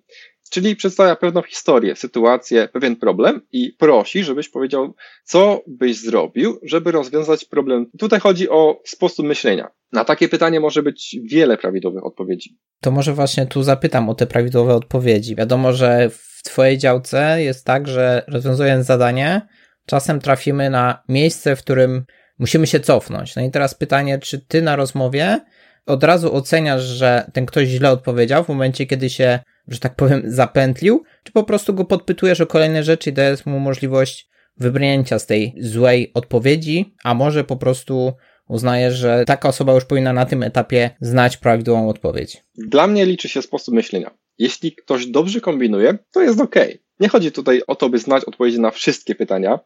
Czyli 0.49 0.75
przedstawia 0.75 1.15
pewną 1.15 1.41
historię, 1.41 1.95
sytuację, 1.95 2.69
pewien 2.73 2.95
problem 2.95 3.41
i 3.51 3.73
prosi, 3.73 4.23
żebyś 4.23 4.49
powiedział, 4.49 4.93
co 5.23 5.61
byś 5.67 5.97
zrobił, 5.97 6.59
żeby 6.63 6.91
rozwiązać 6.91 7.45
problem. 7.45 7.85
Tutaj 7.99 8.19
chodzi 8.19 8.49
o 8.49 8.81
sposób 8.85 9.25
myślenia. 9.25 9.67
Na 9.91 10.05
takie 10.05 10.29
pytanie 10.29 10.59
może 10.59 10.83
być 10.83 11.17
wiele 11.23 11.57
prawidłowych 11.57 12.05
odpowiedzi. 12.05 12.57
To 12.81 12.91
może 12.91 13.13
właśnie 13.13 13.45
tu 13.45 13.63
zapytam 13.63 14.09
o 14.09 14.15
te 14.15 14.27
prawidłowe 14.27 14.75
odpowiedzi. 14.75 15.35
Wiadomo, 15.35 15.73
że 15.73 16.09
w 16.41 16.43
Twojej 16.43 16.77
działce 16.77 17.43
jest 17.43 17.65
tak, 17.65 17.87
że 17.87 18.23
rozwiązując 18.27 18.85
zadanie, 18.85 19.41
czasem 19.85 20.19
trafimy 20.19 20.69
na 20.69 21.03
miejsce, 21.09 21.55
w 21.55 21.59
którym 21.59 22.05
musimy 22.39 22.67
się 22.67 22.79
cofnąć. 22.79 23.35
No 23.35 23.41
i 23.41 23.51
teraz 23.51 23.73
pytanie, 23.73 24.19
czy 24.19 24.39
Ty 24.39 24.61
na 24.61 24.75
rozmowie 24.75 25.39
od 25.85 26.03
razu 26.03 26.35
oceniasz, 26.35 26.81
że 26.81 27.31
ten 27.33 27.45
ktoś 27.45 27.67
źle 27.67 27.91
odpowiedział 27.91 28.43
w 28.43 28.47
momencie, 28.47 28.85
kiedy 28.85 29.09
się 29.09 29.39
że 29.67 29.79
tak 29.79 29.95
powiem, 29.95 30.21
zapętlił, 30.25 31.03
czy 31.23 31.31
po 31.31 31.43
prostu 31.43 31.73
go 31.73 31.85
podpytujesz 31.85 32.41
o 32.41 32.47
kolejne 32.47 32.83
rzeczy 32.83 33.09
i 33.09 33.13
dajesz 33.13 33.45
mu 33.45 33.59
możliwość 33.59 34.29
wybrnięcia 34.57 35.19
z 35.19 35.25
tej 35.25 35.55
złej 35.59 36.11
odpowiedzi, 36.13 36.95
a 37.03 37.13
może 37.13 37.43
po 37.43 37.57
prostu 37.57 38.13
uznajesz, 38.47 38.93
że 38.93 39.23
taka 39.27 39.49
osoba 39.49 39.73
już 39.73 39.85
powinna 39.85 40.13
na 40.13 40.25
tym 40.25 40.43
etapie 40.43 40.89
znać 41.01 41.37
prawidłową 41.37 41.89
odpowiedź? 41.89 42.43
Dla 42.57 42.87
mnie 42.87 43.05
liczy 43.05 43.29
się 43.29 43.41
sposób 43.41 43.73
myślenia. 43.73 44.11
Jeśli 44.37 44.75
ktoś 44.75 45.05
dobrze 45.05 45.41
kombinuje, 45.41 45.97
to 46.11 46.21
jest 46.21 46.41
ok. 46.41 46.55
Nie 47.01 47.09
chodzi 47.09 47.31
tutaj 47.31 47.61
o 47.67 47.75
to, 47.75 47.89
by 47.89 47.99
znać 47.99 48.25
odpowiedzi 48.25 48.59
na 48.59 48.71
wszystkie 48.71 49.15
pytania. 49.15 49.59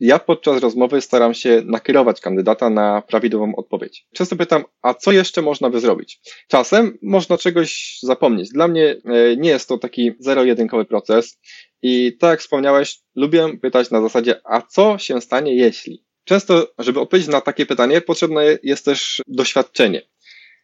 Ja 0.00 0.18
podczas 0.18 0.62
rozmowy 0.62 1.00
staram 1.00 1.34
się 1.34 1.62
nakierować 1.64 2.20
kandydata 2.20 2.70
na 2.70 3.02
prawidłową 3.02 3.56
odpowiedź. 3.56 4.06
Często 4.14 4.36
pytam, 4.36 4.64
a 4.82 4.94
co 4.94 5.12
jeszcze 5.12 5.42
można 5.42 5.70
by 5.70 5.80
zrobić? 5.80 6.20
Czasem 6.48 6.98
można 7.02 7.38
czegoś 7.38 7.98
zapomnieć. 8.02 8.48
Dla 8.50 8.68
mnie 8.68 8.96
e, 9.04 9.36
nie 9.36 9.50
jest 9.50 9.68
to 9.68 9.78
taki 9.78 10.12
zero-jedynkowy 10.18 10.84
proces 10.84 11.40
i 11.82 12.16
tak 12.16 12.30
jak 12.30 12.40
wspomniałeś, 12.40 13.00
lubię 13.16 13.58
pytać 13.62 13.90
na 13.90 14.02
zasadzie, 14.02 14.40
a 14.44 14.62
co 14.62 14.98
się 14.98 15.20
stanie 15.20 15.54
jeśli? 15.56 16.04
Często, 16.24 16.68
żeby 16.78 17.00
odpowiedzieć 17.00 17.28
na 17.28 17.40
takie 17.40 17.66
pytanie, 17.66 18.00
potrzebne 18.00 18.58
jest 18.62 18.84
też 18.84 19.22
doświadczenie 19.26 20.11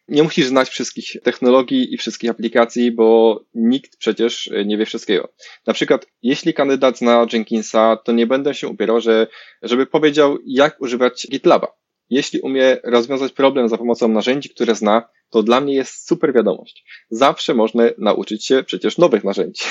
nie 0.09 0.23
musisz 0.23 0.45
znać 0.45 0.69
wszystkich 0.69 1.05
technologii 1.23 1.93
i 1.93 1.97
wszystkich 1.97 2.29
aplikacji, 2.29 2.91
bo 2.91 3.39
nikt 3.53 3.97
przecież 3.97 4.49
nie 4.65 4.77
wie 4.77 4.85
wszystkiego. 4.85 5.29
Na 5.67 5.73
przykład, 5.73 6.07
jeśli 6.23 6.53
kandydat 6.53 6.97
zna 6.97 7.25
Jenkinsa, 7.33 7.97
to 7.97 8.11
nie 8.11 8.27
będę 8.27 8.53
się 8.53 8.67
upierał, 8.67 9.01
że, 9.01 9.27
żeby 9.61 9.85
powiedział, 9.85 10.37
jak 10.45 10.81
używać 10.81 11.27
GitLaba. 11.31 11.67
Jeśli 12.09 12.39
umie 12.41 12.77
rozwiązać 12.83 13.31
problem 13.31 13.69
za 13.69 13.77
pomocą 13.77 14.07
narzędzi, 14.07 14.49
które 14.49 14.75
zna, 14.75 15.09
to 15.29 15.43
dla 15.43 15.61
mnie 15.61 15.73
jest 15.73 16.07
super 16.07 16.33
wiadomość. 16.33 16.85
Zawsze 17.09 17.53
można 17.53 17.83
nauczyć 17.97 18.45
się 18.45 18.63
przecież 18.63 18.97
nowych 18.97 19.23
narzędzi. 19.23 19.63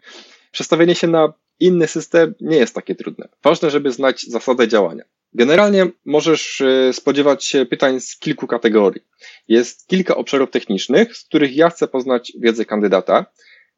Przestawienie 0.52 0.94
się 0.94 1.06
na 1.06 1.32
inny 1.60 1.86
system 1.86 2.34
nie 2.40 2.56
jest 2.56 2.74
takie 2.74 2.94
trudne. 2.94 3.28
Ważne, 3.44 3.70
żeby 3.70 3.92
znać 3.92 4.22
zasadę 4.22 4.68
działania. 4.68 5.04
Generalnie 5.34 5.86
możesz 6.04 6.60
e, 6.60 6.92
spodziewać 6.92 7.44
się 7.44 7.66
pytań 7.66 8.00
z 8.00 8.18
kilku 8.18 8.46
kategorii. 8.46 9.02
Jest 9.48 9.86
kilka 9.86 10.16
obszarów 10.16 10.50
technicznych, 10.50 11.16
z 11.16 11.24
których 11.24 11.56
ja 11.56 11.70
chcę 11.70 11.88
poznać 11.88 12.32
wiedzę 12.40 12.64
kandydata. 12.64 13.26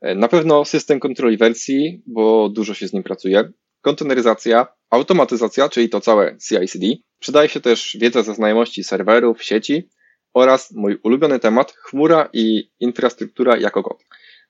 E, 0.00 0.14
na 0.14 0.28
pewno 0.28 0.64
system 0.64 1.00
kontroli 1.00 1.36
wersji, 1.36 2.02
bo 2.06 2.48
dużo 2.48 2.74
się 2.74 2.88
z 2.88 2.92
nim 2.92 3.02
pracuje. 3.02 3.52
Konteneryzacja, 3.80 4.66
automatyzacja, 4.90 5.68
czyli 5.68 5.88
to 5.88 6.00
całe 6.00 6.36
CI/CD. 6.38 6.86
Przydaje 7.18 7.48
się 7.48 7.60
też 7.60 7.96
wiedza 8.00 8.22
ze 8.22 8.34
znajomości 8.34 8.84
serwerów, 8.84 9.42
sieci 9.42 9.88
oraz 10.34 10.72
mój 10.72 10.98
ulubiony 11.02 11.38
temat 11.38 11.72
chmura 11.72 12.28
i 12.32 12.70
infrastruktura 12.80 13.56
jako 13.56 13.82
kod. 13.82 14.04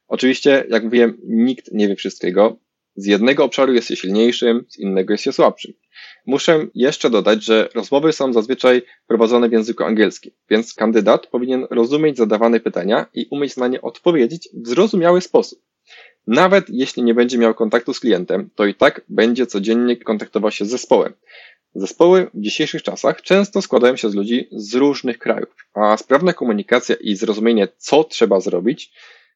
Oczywiście, 0.09 0.65
jak 0.69 0.85
mówiłem, 0.85 1.19
nikt 1.25 1.73
nie 1.73 1.89
wie 1.89 1.97
wszystkiego. 1.97 2.57
Z 2.97 3.07
jednego 3.07 3.45
obszaru 3.45 3.75
jest 3.75 3.89
się 3.89 3.97
silniejszym, 3.97 4.65
z 4.69 4.79
innego 4.79 5.13
jest 5.13 5.25
się 5.25 5.33
słabszym. 5.33 5.73
Muszę 6.27 6.67
jeszcze 6.75 7.11
dodać, 7.11 7.45
że 7.45 7.69
rozmowy 7.75 8.13
są 8.13 8.33
zazwyczaj 8.33 8.83
prowadzone 9.07 9.49
w 9.49 9.53
języku 9.53 9.85
angielskim, 9.85 10.33
więc 10.51 10.75
kandydat 10.75 11.27
powinien 11.27 11.67
rozumieć 11.71 12.17
zadawane 12.17 12.61
pytania 12.61 13.07
i 13.15 13.27
umieć 13.31 13.57
na 13.57 13.69
nie 13.69 13.83
odpowiedzieć 13.83 14.49
w 14.55 14.69
zrozumiały 14.69 15.21
sposób. 15.21 15.63
Nawet 16.27 16.65
jeśli 16.69 17.03
nie 17.03 17.15
będzie 17.15 17.39
miał 17.39 17.55
kontaktu 17.55 17.95
z 17.95 18.01
klientem, 18.01 18.51
to 18.55 18.67
i 18.67 18.75
tak 18.75 19.01
będzie 19.09 19.47
codziennie 19.47 19.97
kontaktował 19.97 20.51
się 20.51 20.65
z 20.65 20.71
zespołem. 20.71 21.13
Zespoły 21.75 22.31
w 22.35 22.41
dzisiejszych 22.41 22.83
czasach 22.83 23.23
często 23.23 23.63
składają 23.63 23.97
się 23.97 24.11
z 24.11 24.15
ludzi 24.15 24.49
z 24.53 24.75
różnych 24.75 25.19
krajów, 25.19 25.57
a 25.75 25.97
sprawna 25.97 26.33
komunikacja 26.33 26.97
i 27.01 27.17
zrozumienie, 27.17 27.69
co 27.77 28.05
trzeba 28.05 28.41
zrobić, 28.41 28.93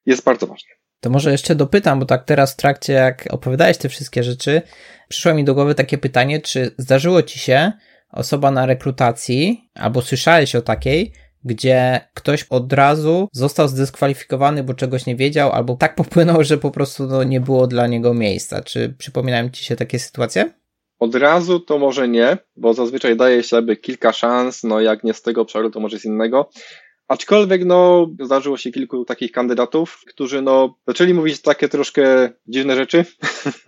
jest 0.06 0.24
bardzo 0.24 0.46
ważne. 0.46 0.70
To 1.04 1.10
może 1.10 1.32
jeszcze 1.32 1.54
dopytam, 1.54 2.00
bo 2.00 2.06
tak 2.06 2.24
teraz 2.24 2.52
w 2.52 2.56
trakcie, 2.56 2.92
jak 2.92 3.24
opowiadałeś 3.30 3.78
te 3.78 3.88
wszystkie 3.88 4.22
rzeczy, 4.22 4.62
przyszło 5.08 5.34
mi 5.34 5.44
do 5.44 5.54
głowy 5.54 5.74
takie 5.74 5.98
pytanie, 5.98 6.40
czy 6.40 6.74
zdarzyło 6.78 7.22
ci 7.22 7.38
się 7.38 7.72
osoba 8.10 8.50
na 8.50 8.66
rekrutacji, 8.66 9.70
albo 9.74 10.02
słyszałeś 10.02 10.54
o 10.54 10.62
takiej, 10.62 11.12
gdzie 11.44 12.00
ktoś 12.14 12.42
od 12.50 12.72
razu 12.72 13.28
został 13.32 13.68
zdyskwalifikowany, 13.68 14.62
bo 14.62 14.74
czegoś 14.74 15.06
nie 15.06 15.16
wiedział, 15.16 15.52
albo 15.52 15.76
tak 15.76 15.94
popłynął, 16.04 16.44
że 16.44 16.58
po 16.58 16.70
prostu 16.70 17.06
no, 17.06 17.24
nie 17.24 17.40
było 17.40 17.66
dla 17.66 17.86
niego 17.86 18.14
miejsca. 18.14 18.62
Czy 18.62 18.94
przypominają 18.98 19.50
ci 19.50 19.64
się 19.64 19.76
takie 19.76 19.98
sytuacje? 19.98 20.52
Od 20.98 21.14
razu 21.14 21.60
to 21.60 21.78
może 21.78 22.08
nie, 22.08 22.38
bo 22.56 22.74
zazwyczaj 22.74 23.16
daje 23.16 23.42
się 23.42 23.56
jakby 23.56 23.76
kilka 23.76 24.12
szans, 24.12 24.62
no 24.62 24.80
jak 24.80 25.04
nie 25.04 25.14
z 25.14 25.22
tego 25.22 25.40
obszaru, 25.40 25.70
to 25.70 25.80
może 25.80 25.98
z 25.98 26.04
innego. 26.04 26.50
Aczkolwiek, 27.08 27.64
no, 27.64 28.10
zdarzyło 28.20 28.56
się 28.56 28.70
kilku 28.70 29.04
takich 29.04 29.32
kandydatów, 29.32 30.00
którzy, 30.06 30.42
no, 30.42 30.78
zaczęli 30.86 31.14
mówić 31.14 31.40
takie 31.40 31.68
troszkę 31.68 32.30
dziwne 32.46 32.76
rzeczy. 32.76 33.04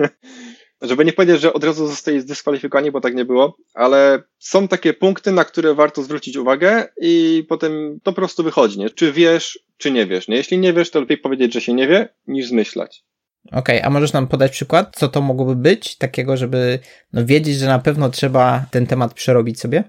Żeby 0.82 1.04
nie 1.04 1.12
powiedzieć, 1.12 1.40
że 1.40 1.52
od 1.52 1.64
razu 1.64 1.86
zostali 1.86 2.20
zdyskwalifikowani, 2.20 2.90
bo 2.90 3.00
tak 3.00 3.14
nie 3.14 3.24
było, 3.24 3.56
ale 3.74 4.22
są 4.38 4.68
takie 4.68 4.94
punkty, 4.94 5.32
na 5.32 5.44
które 5.44 5.74
warto 5.74 6.02
zwrócić 6.02 6.36
uwagę 6.36 6.88
i 7.00 7.44
potem 7.48 8.00
to 8.02 8.12
po 8.12 8.16
prostu 8.16 8.42
wychodzi, 8.42 8.78
nie? 8.78 8.90
Czy 8.90 9.12
wiesz, 9.12 9.58
czy 9.76 9.90
nie 9.90 10.06
wiesz, 10.06 10.28
nie? 10.28 10.36
Jeśli 10.36 10.58
nie 10.58 10.72
wiesz, 10.72 10.90
to 10.90 11.00
lepiej 11.00 11.18
powiedzieć, 11.18 11.54
że 11.54 11.60
się 11.60 11.74
nie 11.74 11.88
wie, 11.88 12.08
niż 12.26 12.48
zmyślać. 12.48 13.04
Okej, 13.46 13.58
okay, 13.58 13.84
a 13.84 13.90
możesz 13.90 14.12
nam 14.12 14.28
podać 14.28 14.52
przykład, 14.52 14.96
co 14.96 15.08
to 15.08 15.20
mogłoby 15.20 15.56
być 15.56 15.96
takiego, 15.96 16.36
żeby 16.36 16.78
no, 17.12 17.26
wiedzieć, 17.26 17.56
że 17.56 17.66
na 17.66 17.78
pewno 17.78 18.10
trzeba 18.10 18.66
ten 18.70 18.86
temat 18.86 19.14
przerobić 19.14 19.60
sobie? 19.60 19.84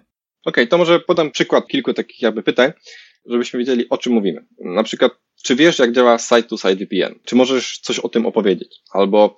Okay, 0.47 0.67
to 0.67 0.77
może 0.77 0.99
podam 0.99 1.31
przykład 1.31 1.67
kilku 1.67 1.93
takich 1.93 2.21
jakby 2.21 2.43
pytań 2.43 2.71
żebyśmy 3.27 3.59
wiedzieli, 3.59 3.89
o 3.89 3.97
czym 3.97 4.13
mówimy. 4.13 4.45
Na 4.59 4.83
przykład, 4.83 5.11
czy 5.43 5.55
wiesz, 5.55 5.79
jak 5.79 5.91
działa 5.91 6.17
site-to-site 6.17 6.75
VPN? 6.75 7.19
Czy 7.25 7.35
możesz 7.35 7.79
coś 7.79 7.99
o 7.99 8.09
tym 8.09 8.25
opowiedzieć? 8.25 8.75
Albo 8.91 9.37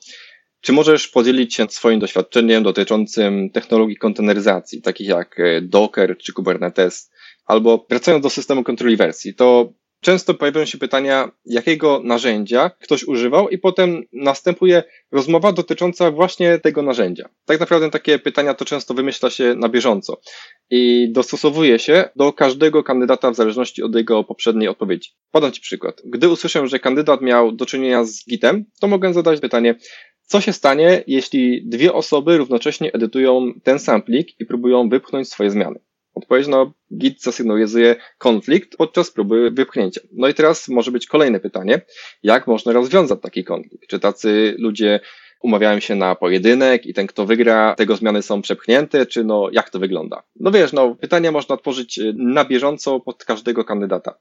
czy 0.62 0.74
możesz 0.74 1.08
podzielić 1.08 1.56
się 1.56 1.66
swoim 1.70 2.00
doświadczeniem 2.00 2.64
dotyczącym 2.64 3.50
technologii 3.50 3.98
konteneryzacji, 3.98 4.82
takich 4.82 5.08
jak 5.08 5.40
e, 5.40 5.62
Docker 5.62 6.18
czy 6.18 6.34
Kubernetes, 6.34 7.12
albo 7.46 7.86
wracając 7.90 8.24
do 8.24 8.30
systemu 8.30 8.64
kontroli 8.64 8.98
wersji, 8.98 9.36
to 9.36 9.74
Często 10.02 10.34
pojawiają 10.34 10.66
się 10.66 10.78
pytania, 10.78 11.32
jakiego 11.46 12.02
narzędzia 12.04 12.72
ktoś 12.82 13.04
używał, 13.04 13.50
i 13.50 13.58
potem 13.58 14.04
następuje 14.14 14.84
rozmowa 15.12 15.52
dotycząca 15.52 16.12
właśnie 16.12 16.60
tego 16.60 16.82
narzędzia. 16.82 17.30
Tak 17.46 17.60
naprawdę 17.60 17.90
takie 17.90 18.20
pytania 18.20 18.54
to 18.54 18.66
często 18.66 18.94
wymyśla 18.94 19.30
się 19.30 19.56
na 19.56 19.70
bieżąco 19.70 20.22
i 20.70 21.12
dostosowuje 21.12 21.80
się 21.80 22.10
do 22.16 22.34
każdego 22.34 22.84
kandydata 22.84 23.32
w 23.32 23.36
zależności 23.36 23.84
od 23.84 23.96
jego 23.96 24.24
poprzedniej 24.24 24.70
odpowiedzi. 24.70 25.10
Podam 25.32 25.52
Ci 25.52 25.62
przykład. 25.62 26.02
Gdy 26.06 26.30
usłyszę, 26.30 26.68
że 26.68 26.80
kandydat 26.80 27.22
miał 27.22 27.52
do 27.52 27.66
czynienia 27.66 28.04
z 28.04 28.26
Gitem, 28.30 28.66
to 28.80 28.88
mogę 28.88 29.14
zadać 29.14 29.40
pytanie, 29.40 29.76
co 30.22 30.42
się 30.42 30.54
stanie, 30.54 31.04
jeśli 31.08 31.70
dwie 31.70 31.94
osoby 31.94 32.38
równocześnie 32.38 32.94
edytują 32.94 33.54
ten 33.64 33.80
sam 33.80 34.02
plik 34.02 34.40
i 34.40 34.46
próbują 34.46 34.90
wypchnąć 34.90 35.30
swoje 35.30 35.52
zmiany? 35.52 35.80
Odpowiedź, 36.20 36.48
no 36.48 36.74
Git 36.98 37.22
zasygnalizuje 37.22 37.96
konflikt 38.18 38.78
podczas 38.78 39.12
próby 39.12 39.52
wypchnięcia. 39.52 40.02
No 40.12 40.28
i 40.28 40.34
teraz 40.34 40.68
może 40.68 40.92
być 40.92 41.08
kolejne 41.08 41.40
pytanie, 41.40 41.82
jak 42.24 42.48
można 42.48 42.74
rozwiązać 42.74 43.20
taki 43.22 43.44
konflikt? 43.44 43.88
Czy 43.88 44.00
tacy 44.00 44.56
ludzie 44.58 45.00
umawiają 45.42 45.80
się 45.80 45.96
na 45.96 46.16
pojedynek 46.16 46.86
i 46.86 46.94
ten, 46.94 47.08
kto 47.08 47.26
wygra, 47.26 47.76
tego 47.76 47.96
zmiany 47.96 48.22
są 48.22 48.42
przepchnięte, 48.42 49.06
czy 49.06 49.24
no 49.24 49.50
jak 49.52 49.70
to 49.70 49.80
wygląda? 49.80 50.24
No 50.36 50.52
wiesz, 50.52 50.74
no 50.74 50.96
pytania 50.96 51.32
można 51.32 51.58
tworzyć 51.58 52.00
na 52.16 52.46
bieżąco 52.46 53.00
pod 53.00 53.26
każdego 53.26 53.64
kandydata. 53.64 54.18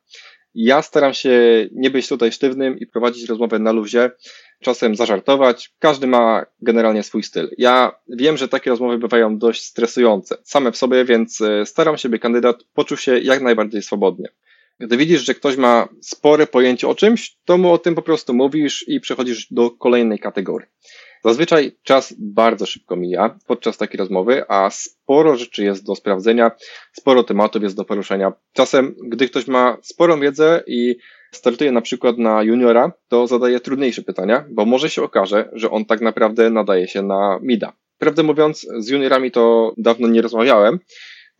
Ja 0.55 0.83
staram 0.83 1.15
się 1.15 1.31
nie 1.73 1.91
być 1.91 2.09
tutaj 2.09 2.33
sztywnym 2.33 2.79
i 2.79 2.87
prowadzić 2.87 3.29
rozmowę 3.29 3.59
na 3.59 3.73
luzie, 3.73 4.11
czasem 4.61 4.97
zażartować. 4.97 5.75
Każdy 5.79 6.07
ma 6.07 6.47
generalnie 6.63 7.03
swój 7.03 7.23
styl. 7.23 7.51
Ja 7.59 7.93
wiem, 8.09 8.37
że 8.37 8.49
takie 8.49 8.71
rozmowy 8.71 8.99
bywają 8.99 9.39
dość 9.39 9.65
stresujące 9.65 10.37
same 10.45 10.73
w 10.73 10.77
sobie, 10.77 11.05
więc 11.05 11.41
e, 11.41 11.67
staram 11.67 11.99
się, 11.99 12.09
by 12.09 12.19
kandydat 12.19 12.65
poczuł 12.75 12.97
się 12.97 13.19
jak 13.19 13.43
najbardziej 13.43 13.83
swobodnie. 13.83 14.29
Gdy 14.81 14.97
widzisz, 14.97 15.25
że 15.25 15.35
ktoś 15.35 15.57
ma 15.57 15.89
spore 16.01 16.47
pojęcie 16.47 16.89
o 16.89 16.95
czymś, 16.95 17.37
to 17.45 17.59
mu 17.59 17.73
o 17.73 17.79
tym 17.79 17.95
po 17.95 18.03
prostu 18.03 18.35
mówisz 18.35 18.85
i 18.89 19.01
przechodzisz 19.01 19.53
do 19.53 19.71
kolejnej 19.71 20.19
kategorii. 20.19 20.69
Zazwyczaj 21.25 21.77
czas 21.83 22.15
bardzo 22.19 22.67
szybko 22.67 22.97
mija 22.97 23.39
podczas 23.47 23.77
takiej 23.77 23.99
rozmowy, 23.99 24.45
a 24.49 24.71
sporo 24.71 25.37
rzeczy 25.37 25.65
jest 25.65 25.87
do 25.87 25.95
sprawdzenia, 25.95 26.51
sporo 26.93 27.23
tematów 27.23 27.63
jest 27.63 27.77
do 27.77 27.85
poruszenia. 27.85 28.33
Czasem, 28.53 28.95
gdy 29.05 29.29
ktoś 29.29 29.47
ma 29.47 29.77
sporą 29.83 30.21
wiedzę 30.21 30.63
i 30.67 30.97
startuje 31.33 31.73
na 31.73 31.81
przykład 31.81 32.19
na 32.19 32.43
juniora, 32.43 32.93
to 33.09 33.27
zadaje 33.27 33.61
trudniejsze 33.61 34.03
pytania, 34.03 34.45
bo 34.51 34.65
może 34.65 34.91
się 34.91 35.03
okaże, 35.03 35.51
że 35.53 35.71
on 35.71 35.85
tak 35.85 36.01
naprawdę 36.01 36.51
nadaje 36.51 36.89
się 36.89 37.03
na 37.03 37.39
mida. 37.43 37.73
Prawdę 37.99 38.23
mówiąc, 38.23 38.67
z 38.79 38.89
juniorami 38.89 39.31
to 39.31 39.75
dawno 39.77 40.09
nie 40.09 40.23
rozmawiałem. 40.23 40.79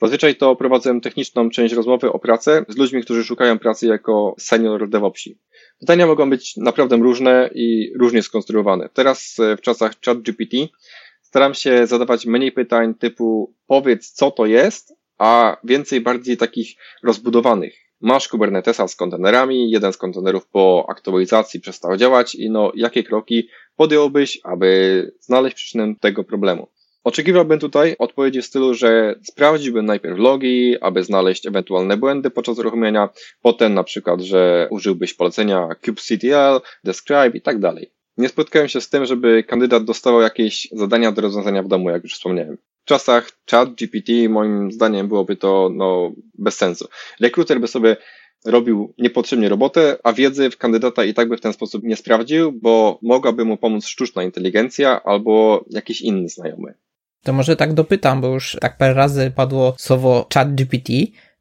Zazwyczaj 0.03 0.37
to 0.37 0.57
prowadzę 0.57 1.01
techniczną 1.01 1.51
część 1.51 1.75
rozmowy 1.75 2.13
o 2.13 2.19
pracę 2.19 2.65
z 2.69 2.77
ludźmi, 2.77 3.03
którzy 3.03 3.25
szukają 3.25 3.59
pracy 3.59 3.87
jako 3.87 4.35
senior 4.39 4.89
DevOpsi. 4.89 5.39
Pytania 5.81 6.07
mogą 6.07 6.31
być 6.31 6.57
naprawdę 6.57 6.97
różne 6.97 7.51
i 7.55 7.93
różnie 8.01 8.23
skonstruowane. 8.23 8.89
Teraz 8.93 9.37
e, 9.39 9.57
w 9.57 9.61
czasach 9.61 9.93
ChatGPT 10.05 10.55
staram 11.23 11.55
się 11.55 11.87
zadawać 11.87 12.27
mniej 12.27 12.53
pytań 12.53 12.95
typu 12.95 13.55
powiedz 13.67 14.13
co 14.13 14.31
to 14.31 14.47
jest, 14.47 14.95
a 15.19 15.57
więcej 15.65 16.01
bardziej 16.01 16.37
takich 16.37 16.69
rozbudowanych. 17.03 17.88
Masz 18.01 18.29
Kubernetesa 18.29 18.89
z 18.89 18.97
kontenerami, 18.97 19.71
jeden 19.71 19.93
z 19.93 19.97
kontenerów 19.97 20.47
po 20.47 20.87
aktualizacji 20.89 21.61
przestał 21.61 21.97
działać 21.97 22.35
i 22.35 22.51
no, 22.51 22.73
jakie 22.75 23.05
kroki 23.05 23.49
podjąłbyś, 23.77 24.41
aby 24.45 25.13
znaleźć 25.21 25.57
przyczynę 25.57 25.95
tego 26.01 26.25
problemu. 26.25 26.69
Oczekiwałbym 27.05 27.59
tutaj 27.59 27.97
odpowiedzi 27.99 28.43
w 28.43 28.47
stylu, 28.47 28.75
że 28.75 29.15
sprawdziłbym 29.23 29.87
najpierw 29.87 30.19
logi, 30.19 30.77
aby 30.81 31.05
znaleźć 31.05 31.47
ewentualne 31.47 31.97
błędy 31.97 32.31
podczas 32.31 32.59
uruchomienia, 32.59 33.09
potem 33.43 33.75
na 33.75 33.85
przykład, 33.85 34.21
że 34.21 34.69
użyłbyś 34.71 35.15
polecenia 35.15 35.69
kubectl, 35.85 36.61
describe 36.85 37.31
i 37.39 37.41
tak 37.41 37.59
dalej. 37.59 37.93
Nie 38.17 38.29
spotkałem 38.29 38.69
się 38.69 38.81
z 38.81 38.89
tym, 38.89 39.07
żeby 39.07 39.45
kandydat 39.45 39.85
dostawał 39.85 40.21
jakieś 40.21 40.69
zadania 40.73 41.13
do 41.13 41.23
rozwiązania 41.23 41.63
w 41.63 41.69
domu, 41.69 41.91
jak 41.91 42.03
już 42.03 42.15
wspomniałem. 42.15 42.59
Czasach 42.89 43.31
chat 43.51 43.75
GPT 43.75 44.29
moim 44.29 44.73
zdaniem 44.73 45.09
byłoby 45.09 45.37
to 45.37 45.71
no, 45.75 46.13
bez 46.35 46.57
sensu. 46.57 46.89
Rekruter 47.21 47.61
by 47.61 47.69
sobie 47.69 47.97
robił 48.45 48.95
niepotrzebnie 48.99 49.49
robotę, 49.49 49.97
a 50.05 50.13
wiedzy 50.13 50.51
w 50.51 50.57
kandydata 50.57 51.05
i 51.05 51.15
tak 51.15 51.29
by 51.29 51.37
w 51.37 51.41
ten 51.41 51.53
sposób 51.53 51.83
nie 51.83 51.97
sprawdził, 51.97 52.53
bo 52.53 52.99
mogłaby 53.03 53.45
mu 53.45 53.57
pomóc 53.57 53.87
sztuczna 53.87 54.23
inteligencja 54.23 55.03
albo 55.03 55.65
jakiś 55.71 56.01
inny 56.01 56.29
znajomy. 56.29 56.75
To 57.23 57.33
może 57.33 57.57
tak 57.57 57.75
dopytam, 57.75 58.21
bo 58.21 58.29
już 58.29 58.57
tak 58.61 58.79
parę 58.79 58.95
razy 58.95 59.33
padło 59.37 59.75
słowo 59.79 60.27
ChatGPT. 60.35 60.93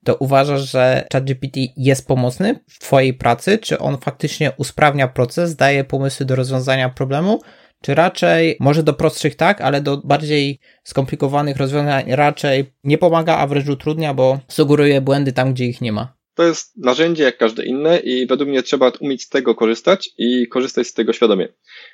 To 0.06 0.16
uważasz, 0.16 0.72
że 0.72 1.08
ChatGPT 1.14 1.60
jest 1.78 2.08
pomocny 2.08 2.60
w 2.68 2.80
Twojej 2.80 3.14
pracy? 3.14 3.58
Czy 3.58 3.80
on 3.80 3.98
faktycznie 3.98 4.52
usprawnia 4.58 5.08
proces, 5.08 5.56
daje 5.56 5.84
pomysły 5.84 6.26
do 6.26 6.36
rozwiązania 6.36 6.90
problemu? 6.90 7.42
Czy 7.82 7.96
raczej, 7.96 8.58
może 8.60 8.84
do 8.84 8.94
prostszych 8.94 9.36
tak, 9.36 9.62
ale 9.62 9.82
do 9.82 9.98
bardziej 9.98 10.60
skomplikowanych 10.84 11.58
rozwiązań 11.58 12.06
raczej 12.08 12.66
nie 12.84 12.98
pomaga, 12.98 13.38
a 13.38 13.48
wręcz 13.48 13.70
utrudnia, 13.70 14.14
bo 14.14 14.40
sugeruje 14.48 15.02
błędy 15.02 15.34
tam, 15.34 15.54
gdzie 15.54 15.66
ich 15.66 15.82
nie 15.82 15.92
ma? 15.92 16.18
To 16.38 16.44
jest 16.44 16.78
narzędzie 16.78 17.24
jak 17.24 17.38
każde 17.38 17.66
inne 17.66 18.00
i 18.00 18.28
według 18.28 18.50
mnie 18.50 18.64
trzeba 18.64 18.92
umieć 19.00 19.24
z 19.24 19.30
tego 19.30 19.56
korzystać 19.56 20.10
i 20.18 20.48
korzystać 20.48 20.88
z 20.88 20.94
tego 20.94 21.14
świadomie. 21.14 21.48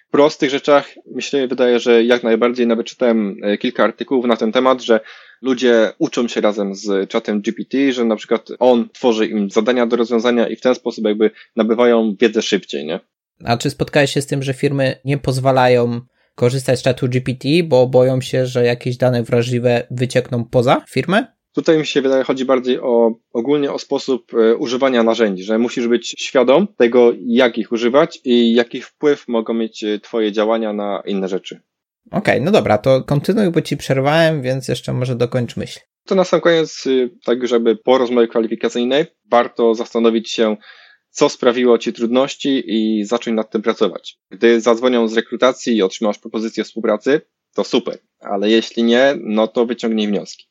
W 0.07 0.11
prostych 0.11 0.49
rzeczach 0.49 0.89
myślę, 1.15 1.47
wydaje, 1.47 1.79
że 1.79 2.03
jak 2.03 2.23
najbardziej 2.23 2.67
nawet 2.67 2.87
czytałem 2.87 3.35
e, 3.43 3.57
kilka 3.57 3.83
artykułów 3.83 4.25
na 4.25 4.37
ten 4.37 4.51
temat, 4.51 4.81
że 4.81 4.99
ludzie 5.41 5.91
uczą 5.97 6.27
się 6.27 6.41
razem 6.41 6.75
z 6.75 7.09
czatem 7.09 7.41
GPT, 7.41 7.91
że 7.91 8.05
na 8.05 8.15
przykład 8.15 8.47
on 8.59 8.89
tworzy 8.89 9.27
im 9.27 9.49
zadania 9.49 9.85
do 9.85 9.95
rozwiązania 9.95 10.47
i 10.47 10.55
w 10.55 10.61
ten 10.61 10.75
sposób 10.75 11.05
jakby 11.05 11.31
nabywają 11.55 12.15
wiedzę 12.19 12.41
szybciej, 12.41 12.85
nie? 12.85 12.99
A 13.43 13.57
czy 13.57 13.69
spotkałeś 13.69 14.11
się 14.11 14.21
z 14.21 14.27
tym, 14.27 14.43
że 14.43 14.53
firmy 14.53 14.95
nie 15.05 15.17
pozwalają 15.17 16.01
korzystać 16.35 16.79
z 16.79 16.83
czatu 16.83 17.07
GPT, 17.07 17.47
bo 17.63 17.87
boją 17.87 18.21
się, 18.21 18.45
że 18.45 18.65
jakieś 18.65 18.97
dane 18.97 19.23
wrażliwe 19.23 19.87
wyciekną 19.91 20.45
poza 20.45 20.81
firmę? 20.89 21.27
Tutaj 21.53 21.77
mi 21.77 21.85
się 21.85 22.01
wydaje, 22.01 22.23
chodzi 22.23 22.45
bardziej 22.45 22.79
o 22.79 23.11
ogólnie 23.33 23.71
o 23.71 23.79
sposób 23.79 24.33
e, 24.33 24.55
używania 24.55 25.03
narzędzi, 25.03 25.43
że 25.43 25.57
musisz 25.57 25.87
być 25.87 26.15
świadom 26.17 26.67
tego, 26.77 27.11
jak 27.25 27.57
ich 27.57 27.71
używać 27.71 28.19
i 28.23 28.53
jaki 28.53 28.81
wpływ 28.81 29.27
mogą 29.27 29.53
mieć 29.53 29.83
e, 29.83 29.99
Twoje 29.99 30.31
działania 30.31 30.73
na 30.73 31.03
inne 31.05 31.27
rzeczy. 31.27 31.59
Okej, 32.11 32.19
okay, 32.19 32.41
no 32.41 32.51
dobra, 32.51 32.77
to 32.77 33.03
kontynuuj, 33.03 33.51
bo 33.51 33.61
Ci 33.61 33.77
przerwałem, 33.77 34.41
więc 34.41 34.67
jeszcze 34.67 34.93
może 34.93 35.15
dokończ 35.15 35.57
myśl. 35.57 35.79
To 36.05 36.15
na 36.15 36.23
sam 36.23 36.41
koniec, 36.41 36.85
y, 36.85 37.09
tak 37.25 37.47
żeby 37.47 37.75
po 37.75 37.97
rozmowie 37.97 38.27
kwalifikacyjnej 38.27 39.05
warto 39.31 39.75
zastanowić 39.75 40.31
się, 40.31 40.57
co 41.13 41.29
sprawiło 41.29 41.77
Ci 41.77 41.93
trudności 41.93 42.63
i 42.65 43.05
zacząć 43.05 43.35
nad 43.35 43.51
tym 43.51 43.61
pracować. 43.61 44.19
Gdy 44.31 44.61
zadzwonią 44.61 45.07
z 45.07 45.15
rekrutacji 45.15 45.75
i 45.75 45.81
otrzymasz 45.81 46.19
propozycję 46.19 46.63
współpracy, 46.63 47.21
to 47.55 47.63
super, 47.63 47.97
ale 48.19 48.49
jeśli 48.49 48.83
nie, 48.83 49.13
no 49.19 49.47
to 49.47 49.65
wyciągnij 49.65 50.07
wnioski. 50.07 50.45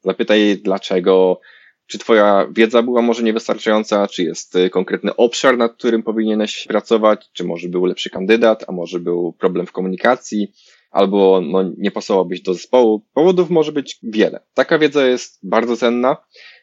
Zapytaj 0.00 0.58
dlaczego, 0.64 1.40
czy 1.86 1.98
Twoja 1.98 2.48
wiedza 2.52 2.82
była 2.82 3.02
może 3.02 3.22
niewystarczająca, 3.22 4.06
czy 4.06 4.22
jest 4.22 4.56
y, 4.56 4.70
konkretny 4.70 5.16
obszar, 5.16 5.58
nad 5.58 5.72
którym 5.72 6.02
powinieneś 6.02 6.66
pracować, 6.68 7.30
czy 7.32 7.44
może 7.44 7.68
był 7.68 7.84
lepszy 7.84 8.10
kandydat, 8.10 8.64
a 8.68 8.72
może 8.72 9.00
był 9.00 9.32
problem 9.32 9.66
w 9.66 9.72
komunikacji, 9.72 10.52
albo 10.90 11.40
no, 11.40 11.72
nie 11.76 11.90
pasowałbyś 11.90 12.40
do 12.40 12.54
zespołu. 12.54 13.06
Powodów 13.14 13.50
może 13.50 13.72
być 13.72 13.98
wiele. 14.02 14.40
Taka 14.54 14.78
wiedza 14.78 15.06
jest 15.06 15.38
bardzo 15.42 15.76
cenna 15.76 16.16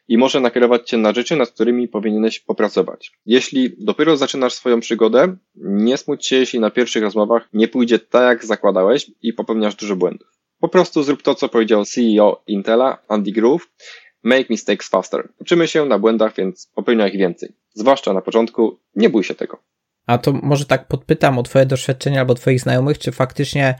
i 0.07 0.17
może 0.17 0.39
nakierować 0.39 0.89
cię 0.89 0.97
na 0.97 1.13
rzeczy, 1.13 1.35
nad 1.35 1.51
którymi 1.51 1.87
powinieneś 1.87 2.39
popracować. 2.39 3.11
Jeśli 3.25 3.75
dopiero 3.79 4.17
zaczynasz 4.17 4.53
swoją 4.53 4.79
przygodę, 4.79 5.35
nie 5.55 5.97
smuć 5.97 6.27
się, 6.27 6.35
jeśli 6.35 6.59
na 6.59 6.71
pierwszych 6.71 7.03
rozmowach 7.03 7.49
nie 7.53 7.67
pójdzie 7.67 7.99
tak, 7.99 8.23
jak 8.23 8.45
zakładałeś 8.45 9.11
i 9.21 9.33
popełniasz 9.33 9.75
dużo 9.75 9.95
błędów. 9.95 10.27
Po 10.59 10.69
prostu 10.69 11.03
zrób 11.03 11.21
to, 11.21 11.35
co 11.35 11.49
powiedział 11.49 11.85
CEO 11.85 12.43
Intela, 12.47 12.97
Andy 13.07 13.31
Grove. 13.31 13.67
Make 14.23 14.49
mistakes 14.49 14.89
faster. 14.89 15.29
Uczymy 15.39 15.67
się 15.67 15.85
na 15.85 15.99
błędach, 15.99 16.35
więc 16.35 16.71
popełniaj 16.75 17.09
ich 17.09 17.19
więcej. 17.19 17.49
Zwłaszcza 17.73 18.13
na 18.13 18.21
początku, 18.21 18.79
nie 18.95 19.09
bój 19.09 19.23
się 19.23 19.35
tego. 19.35 19.57
A 20.07 20.17
to 20.17 20.33
może 20.33 20.65
tak 20.65 20.87
podpytam 20.87 21.39
o 21.39 21.43
Twoje 21.43 21.65
doświadczenia 21.65 22.19
albo 22.19 22.35
Twoich 22.35 22.59
znajomych, 22.59 22.99
czy 22.99 23.11
faktycznie 23.11 23.75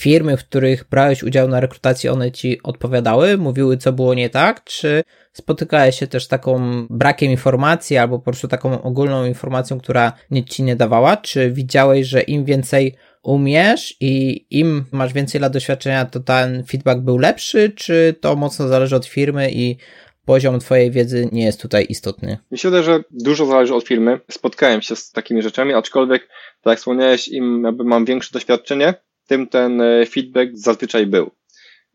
firmy, 0.00 0.36
w 0.36 0.44
których 0.44 0.84
brałeś 0.90 1.22
udział 1.22 1.48
na 1.48 1.60
rekrutacji, 1.60 2.08
one 2.08 2.32
ci 2.32 2.62
odpowiadały, 2.62 3.38
mówiły, 3.38 3.76
co 3.76 3.92
było 3.92 4.14
nie 4.14 4.30
tak, 4.30 4.64
czy 4.64 5.02
spotykałeś 5.32 5.98
się 5.98 6.06
też 6.06 6.24
z 6.24 6.28
taką 6.28 6.86
brakiem 6.90 7.30
informacji 7.30 7.96
albo 7.96 8.18
po 8.18 8.24
prostu 8.24 8.48
taką 8.48 8.82
ogólną 8.82 9.24
informacją, 9.24 9.80
która 9.80 10.12
nic 10.30 10.48
ci 10.48 10.62
nie 10.62 10.76
dawała? 10.76 11.16
Czy 11.16 11.50
widziałeś, 11.50 12.06
że 12.06 12.22
im 12.22 12.44
więcej 12.44 12.94
umiesz 13.22 13.96
i 14.00 14.46
im 14.50 14.84
masz 14.92 15.12
więcej 15.12 15.40
lat 15.40 15.52
doświadczenia, 15.52 16.04
to 16.04 16.20
ten 16.20 16.64
feedback 16.64 17.00
był 17.00 17.18
lepszy, 17.18 17.72
czy 17.76 18.14
to 18.20 18.36
mocno 18.36 18.68
zależy 18.68 18.96
od 18.96 19.06
firmy 19.06 19.50
i 19.52 19.76
poziom 20.24 20.60
twojej 20.60 20.90
wiedzy 20.90 21.28
nie 21.32 21.44
jest 21.44 21.62
tutaj 21.62 21.86
istotny? 21.88 22.38
Myślę, 22.50 22.82
że 22.82 23.00
dużo 23.10 23.46
zależy 23.46 23.74
od 23.74 23.84
firmy. 23.84 24.20
Spotkałem 24.30 24.82
się 24.82 24.96
z 24.96 25.10
takimi 25.10 25.42
rzeczami, 25.42 25.74
aczkolwiek, 25.74 26.28
tak 26.62 26.70
jak 26.70 26.78
wspomniałeś, 26.78 27.28
im 27.28 27.76
mam 27.84 28.04
większe 28.04 28.30
doświadczenie, 28.32 28.94
tym 29.30 29.46
ten 29.46 29.80
e, 29.80 30.06
feedback 30.06 30.50
zazwyczaj 30.54 31.06
był. 31.06 31.30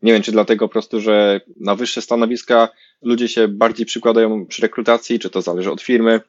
Nie 0.02 0.12
wiem, 0.12 0.22
czy 0.22 0.32
dlatego 0.32 0.68
po 0.68 0.72
prostu, 0.72 1.00
że 1.00 1.40
na 1.60 1.74
wyższe 1.74 2.02
stanowiska 2.02 2.68
ludzie 3.02 3.28
się 3.28 3.48
bardziej 3.48 3.86
przykładają 3.86 4.46
przy 4.46 4.62
rekrutacji, 4.62 5.18
czy 5.18 5.30
to 5.30 5.42
zależy 5.42 5.70
od 5.70 5.82
firmy. 5.82 6.20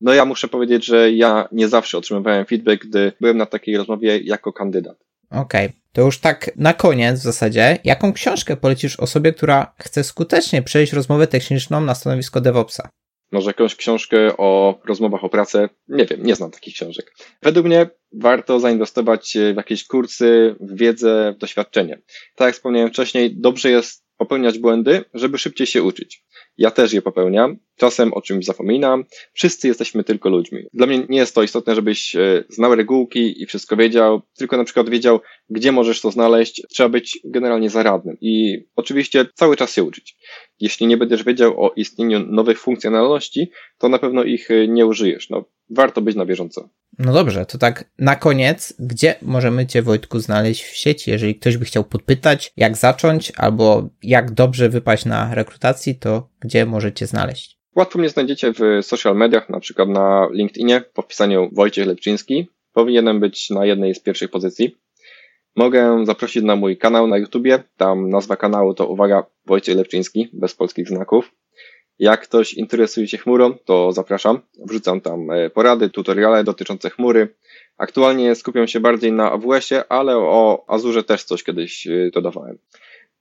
No 0.00 0.14
ja 0.14 0.24
muszę 0.24 0.48
powiedzieć, 0.48 0.86
że 0.86 1.12
ja 1.12 1.48
nie 1.52 1.68
zawsze 1.68 1.98
otrzymywałem 1.98 2.46
feedback, 2.46 2.86
gdy 2.86 3.12
byłem 3.20 3.36
na 3.36 3.46
takiej 3.46 3.76
rozmowie 3.76 4.18
jako 4.18 4.52
kandydat. 4.52 4.96
Okej, 5.30 5.66
okay. 5.66 5.78
to 5.92 6.02
już 6.02 6.18
tak 6.18 6.50
na 6.56 6.74
koniec 6.74 7.20
w 7.20 7.22
zasadzie, 7.22 7.78
jaką 7.84 8.12
książkę 8.12 8.56
polecisz 8.56 9.00
osobie, 9.00 9.32
która 9.32 9.74
chce 9.78 10.04
skutecznie 10.04 10.62
przejść 10.62 10.92
rozmowę 10.92 11.26
techniczną 11.26 11.80
na 11.80 11.94
stanowisko 11.94 12.40
DevOpsa? 12.40 12.88
Może 13.32 13.50
jakąś 13.50 13.74
książkę 13.74 14.36
o 14.36 14.80
rozmowach 14.84 15.24
o 15.24 15.28
pracę? 15.28 15.68
Nie 15.88 16.04
wiem, 16.04 16.22
nie 16.22 16.34
znam 16.34 16.50
takich 16.50 16.74
książek. 16.74 17.12
Według 17.42 17.66
mnie 17.66 17.90
warto 18.12 18.60
zainwestować 18.60 19.36
w 19.52 19.56
jakieś 19.56 19.86
kursy, 19.86 20.56
w 20.60 20.78
wiedzę, 20.78 21.34
w 21.36 21.38
doświadczenie. 21.38 22.02
Tak 22.36 22.46
jak 22.46 22.54
wspomniałem 22.54 22.90
wcześniej, 22.90 23.36
dobrze 23.36 23.70
jest 23.70 24.05
popełniać 24.26 24.58
błędy, 24.58 25.04
żeby 25.14 25.38
szybciej 25.38 25.66
się 25.66 25.82
uczyć. 25.82 26.24
Ja 26.58 26.70
też 26.70 26.92
je 26.92 27.02
popełniam, 27.02 27.56
czasem 27.76 28.14
o 28.14 28.22
czymś 28.22 28.44
zapominam. 28.44 29.04
Wszyscy 29.32 29.68
jesteśmy 29.68 30.04
tylko 30.04 30.28
ludźmi. 30.28 30.62
Dla 30.74 30.86
mnie 30.86 31.06
nie 31.08 31.18
jest 31.18 31.34
to 31.34 31.42
istotne, 31.42 31.74
żebyś 31.74 32.16
e, 32.16 32.44
znał 32.48 32.74
regułki 32.74 33.42
i 33.42 33.46
wszystko 33.46 33.76
wiedział, 33.76 34.22
tylko 34.38 34.56
na 34.56 34.64
przykład 34.64 34.88
wiedział, 34.88 35.20
gdzie 35.50 35.72
możesz 35.72 36.00
to 36.00 36.10
znaleźć. 36.10 36.62
Trzeba 36.68 36.88
być 36.88 37.18
generalnie 37.24 37.70
zaradnym 37.70 38.16
i 38.20 38.64
oczywiście 38.76 39.26
cały 39.34 39.56
czas 39.56 39.72
się 39.72 39.84
uczyć. 39.84 40.16
Jeśli 40.60 40.86
nie 40.86 40.96
będziesz 40.96 41.24
wiedział 41.24 41.64
o 41.64 41.72
istnieniu 41.76 42.20
nowych 42.26 42.60
funkcjonalności, 42.60 43.50
to 43.78 43.88
na 43.88 43.98
pewno 43.98 44.24
ich 44.24 44.50
e, 44.50 44.68
nie 44.68 44.86
użyjesz. 44.86 45.30
No, 45.30 45.44
warto 45.70 46.00
być 46.00 46.16
na 46.16 46.26
bieżąco. 46.26 46.68
No 46.98 47.12
dobrze, 47.12 47.46
to 47.46 47.58
tak 47.58 47.90
na 47.98 48.16
koniec, 48.16 48.74
gdzie 48.78 49.14
możemy 49.22 49.66
Cię 49.66 49.82
Wojtku 49.82 50.20
znaleźć 50.20 50.64
w 50.64 50.76
sieci? 50.76 51.10
Jeżeli 51.10 51.34
ktoś 51.34 51.56
by 51.56 51.64
chciał 51.64 51.84
podpytać, 51.84 52.52
jak 52.56 52.76
zacząć 52.76 53.32
albo 53.36 53.88
jak 54.02 54.30
dobrze 54.30 54.68
wypaść 54.68 55.04
na 55.04 55.34
rekrutacji, 55.34 55.94
to 55.94 56.28
gdzie 56.40 56.66
możecie 56.66 57.06
znaleźć? 57.06 57.58
Łatwo 57.76 57.98
mnie 57.98 58.08
znajdziecie 58.08 58.52
w 58.52 58.86
social 58.86 59.16
mediach, 59.16 59.48
na 59.48 59.60
przykład 59.60 59.88
na 59.88 60.28
LinkedInie 60.32 60.80
po 60.94 61.02
wpisaniu 61.02 61.50
Wojciech 61.52 61.86
Lepczyński. 61.86 62.48
Powinienem 62.72 63.20
być 63.20 63.50
na 63.50 63.66
jednej 63.66 63.94
z 63.94 64.00
pierwszych 64.00 64.30
pozycji. 64.30 64.76
Mogę 65.56 66.06
zaprosić 66.06 66.44
na 66.44 66.56
mój 66.56 66.76
kanał 66.76 67.06
na 67.06 67.18
YouTubie. 67.18 67.62
Tam 67.76 68.10
nazwa 68.10 68.36
kanału 68.36 68.74
to 68.74 68.88
uwaga 68.88 69.26
Wojciech 69.46 69.76
Lepczyński, 69.76 70.28
bez 70.32 70.54
polskich 70.54 70.88
znaków. 70.88 71.32
Jak 71.98 72.22
ktoś 72.22 72.54
interesuje 72.54 73.08
się 73.08 73.18
chmurą, 73.18 73.54
to 73.64 73.92
zapraszam. 73.92 74.40
Wrzucam 74.68 75.00
tam 75.00 75.30
e, 75.30 75.50
porady, 75.50 75.90
tutoriale 75.90 76.44
dotyczące 76.44 76.90
chmury. 76.90 77.34
Aktualnie 77.78 78.34
skupiam 78.34 78.68
się 78.68 78.80
bardziej 78.80 79.12
na 79.12 79.32
AWS-ie, 79.32 79.84
ale 79.88 80.16
o 80.16 80.64
Azurze 80.68 81.04
też 81.04 81.24
coś 81.24 81.42
kiedyś 81.42 81.86
e, 81.86 82.10
dodawałem. 82.14 82.58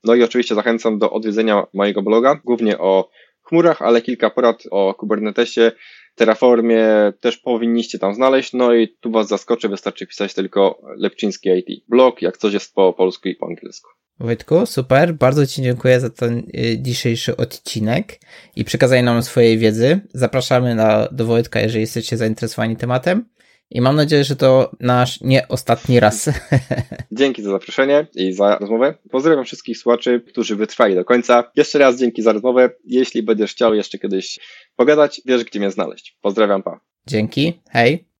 No 0.04 0.16
i 0.16 0.24
oczywiście 0.24 0.56
zachęcam 0.56 1.00
do 1.00 1.12
odwiedzenia 1.12 1.68
mojego 1.74 2.02
bloga, 2.02 2.40
głównie 2.46 2.78
o 2.78 3.10
chmurach, 3.42 3.82
ale 3.82 4.02
kilka 4.02 4.30
porad 4.30 4.64
o 4.72 4.94
Kubernetesie, 4.94 5.72
Terraformie 6.16 6.88
też 7.20 7.38
powinniście 7.38 8.00
tam 8.00 8.14
znaleźć. 8.14 8.54
No 8.54 8.74
i 8.74 8.88
tu 8.88 9.12
Was 9.12 9.28
zaskoczę, 9.28 9.70
wystarczy 9.70 10.08
pisać 10.08 10.34
tylko 10.34 10.82
Lepczyński 10.98 11.50
IT 11.50 11.84
blog, 11.88 12.22
jak 12.22 12.38
coś 12.38 12.54
jest 12.54 12.74
po 12.74 12.94
polsku 12.94 13.30
i 13.30 13.36
po 13.36 13.46
angielsku. 13.46 13.90
Wojtku, 14.20 14.66
super. 14.66 15.14
Bardzo 15.14 15.48
Ci 15.48 15.62
dziękuję 15.62 16.00
za 16.00 16.10
ten 16.10 16.38
y, 16.38 16.78
dzisiejszy 16.80 17.38
odcinek 17.38 18.20
i 18.56 18.64
przekazanie 18.64 19.04
nam 19.04 19.24
swojej 19.24 19.58
wiedzy. 19.58 20.00
Zapraszamy 20.14 20.76
na, 20.76 21.08
do 21.12 21.26
Wojtka, 21.26 21.60
jeżeli 21.60 21.82
jesteście 21.82 22.18
zainteresowani 22.18 22.78
tematem. 22.78 23.26
I 23.70 23.82
mam 23.82 23.96
nadzieję, 23.96 24.24
że 24.24 24.36
to 24.36 24.72
nasz 24.80 25.22
nie 25.22 25.48
ostatni 25.48 26.00
raz. 26.00 26.30
Dzięki 27.12 27.44
za 27.44 27.52
zaproszenie 27.52 28.08
i 28.16 28.34
za 28.34 28.58
rozmowę. 28.58 28.94
Pozdrawiam 29.12 29.46
wszystkich 29.46 29.78
słuchaczy, 29.78 30.22
którzy 30.28 30.56
wytrwali 30.56 30.96
do 30.96 31.06
końca. 31.06 31.52
Jeszcze 31.56 31.80
raz 31.80 32.00
dzięki 32.00 32.22
za 32.22 32.34
rozmowę. 32.34 32.70
Jeśli 32.86 33.24
będziesz 33.24 33.52
chciał 33.52 33.74
jeszcze 33.74 34.00
kiedyś 34.00 34.40
pogadać, 34.76 35.22
wiesz 35.26 35.44
gdzie 35.44 35.60
mnie 35.60 35.72
znaleźć. 35.72 36.18
Pozdrawiam, 36.22 36.64
pa. 36.64 36.80
Dzięki, 37.08 37.62
hej. 37.70 38.15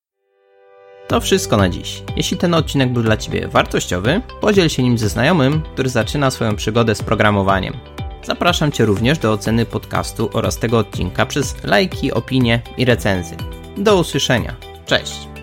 To 1.08 1.20
wszystko 1.20 1.56
na 1.56 1.68
dziś. 1.68 2.02
Jeśli 2.16 2.36
ten 2.36 2.54
odcinek 2.54 2.92
był 2.92 3.02
dla 3.02 3.16
Ciebie 3.16 3.48
wartościowy, 3.48 4.20
podziel 4.40 4.68
się 4.68 4.82
nim 4.82 4.98
ze 4.98 5.08
znajomym, 5.08 5.62
który 5.72 5.88
zaczyna 5.88 6.30
swoją 6.30 6.56
przygodę 6.56 6.94
z 6.94 7.02
programowaniem. 7.02 7.74
Zapraszam 8.24 8.72
Cię 8.72 8.84
również 8.84 9.18
do 9.18 9.32
oceny 9.32 9.66
podcastu 9.66 10.30
oraz 10.32 10.58
tego 10.58 10.78
odcinka 10.78 11.26
przez 11.26 11.64
lajki, 11.64 12.12
opinie 12.12 12.62
i 12.76 12.84
recenzje. 12.84 13.36
Do 13.76 13.96
usłyszenia. 13.96 14.56
Cześć! 14.86 15.35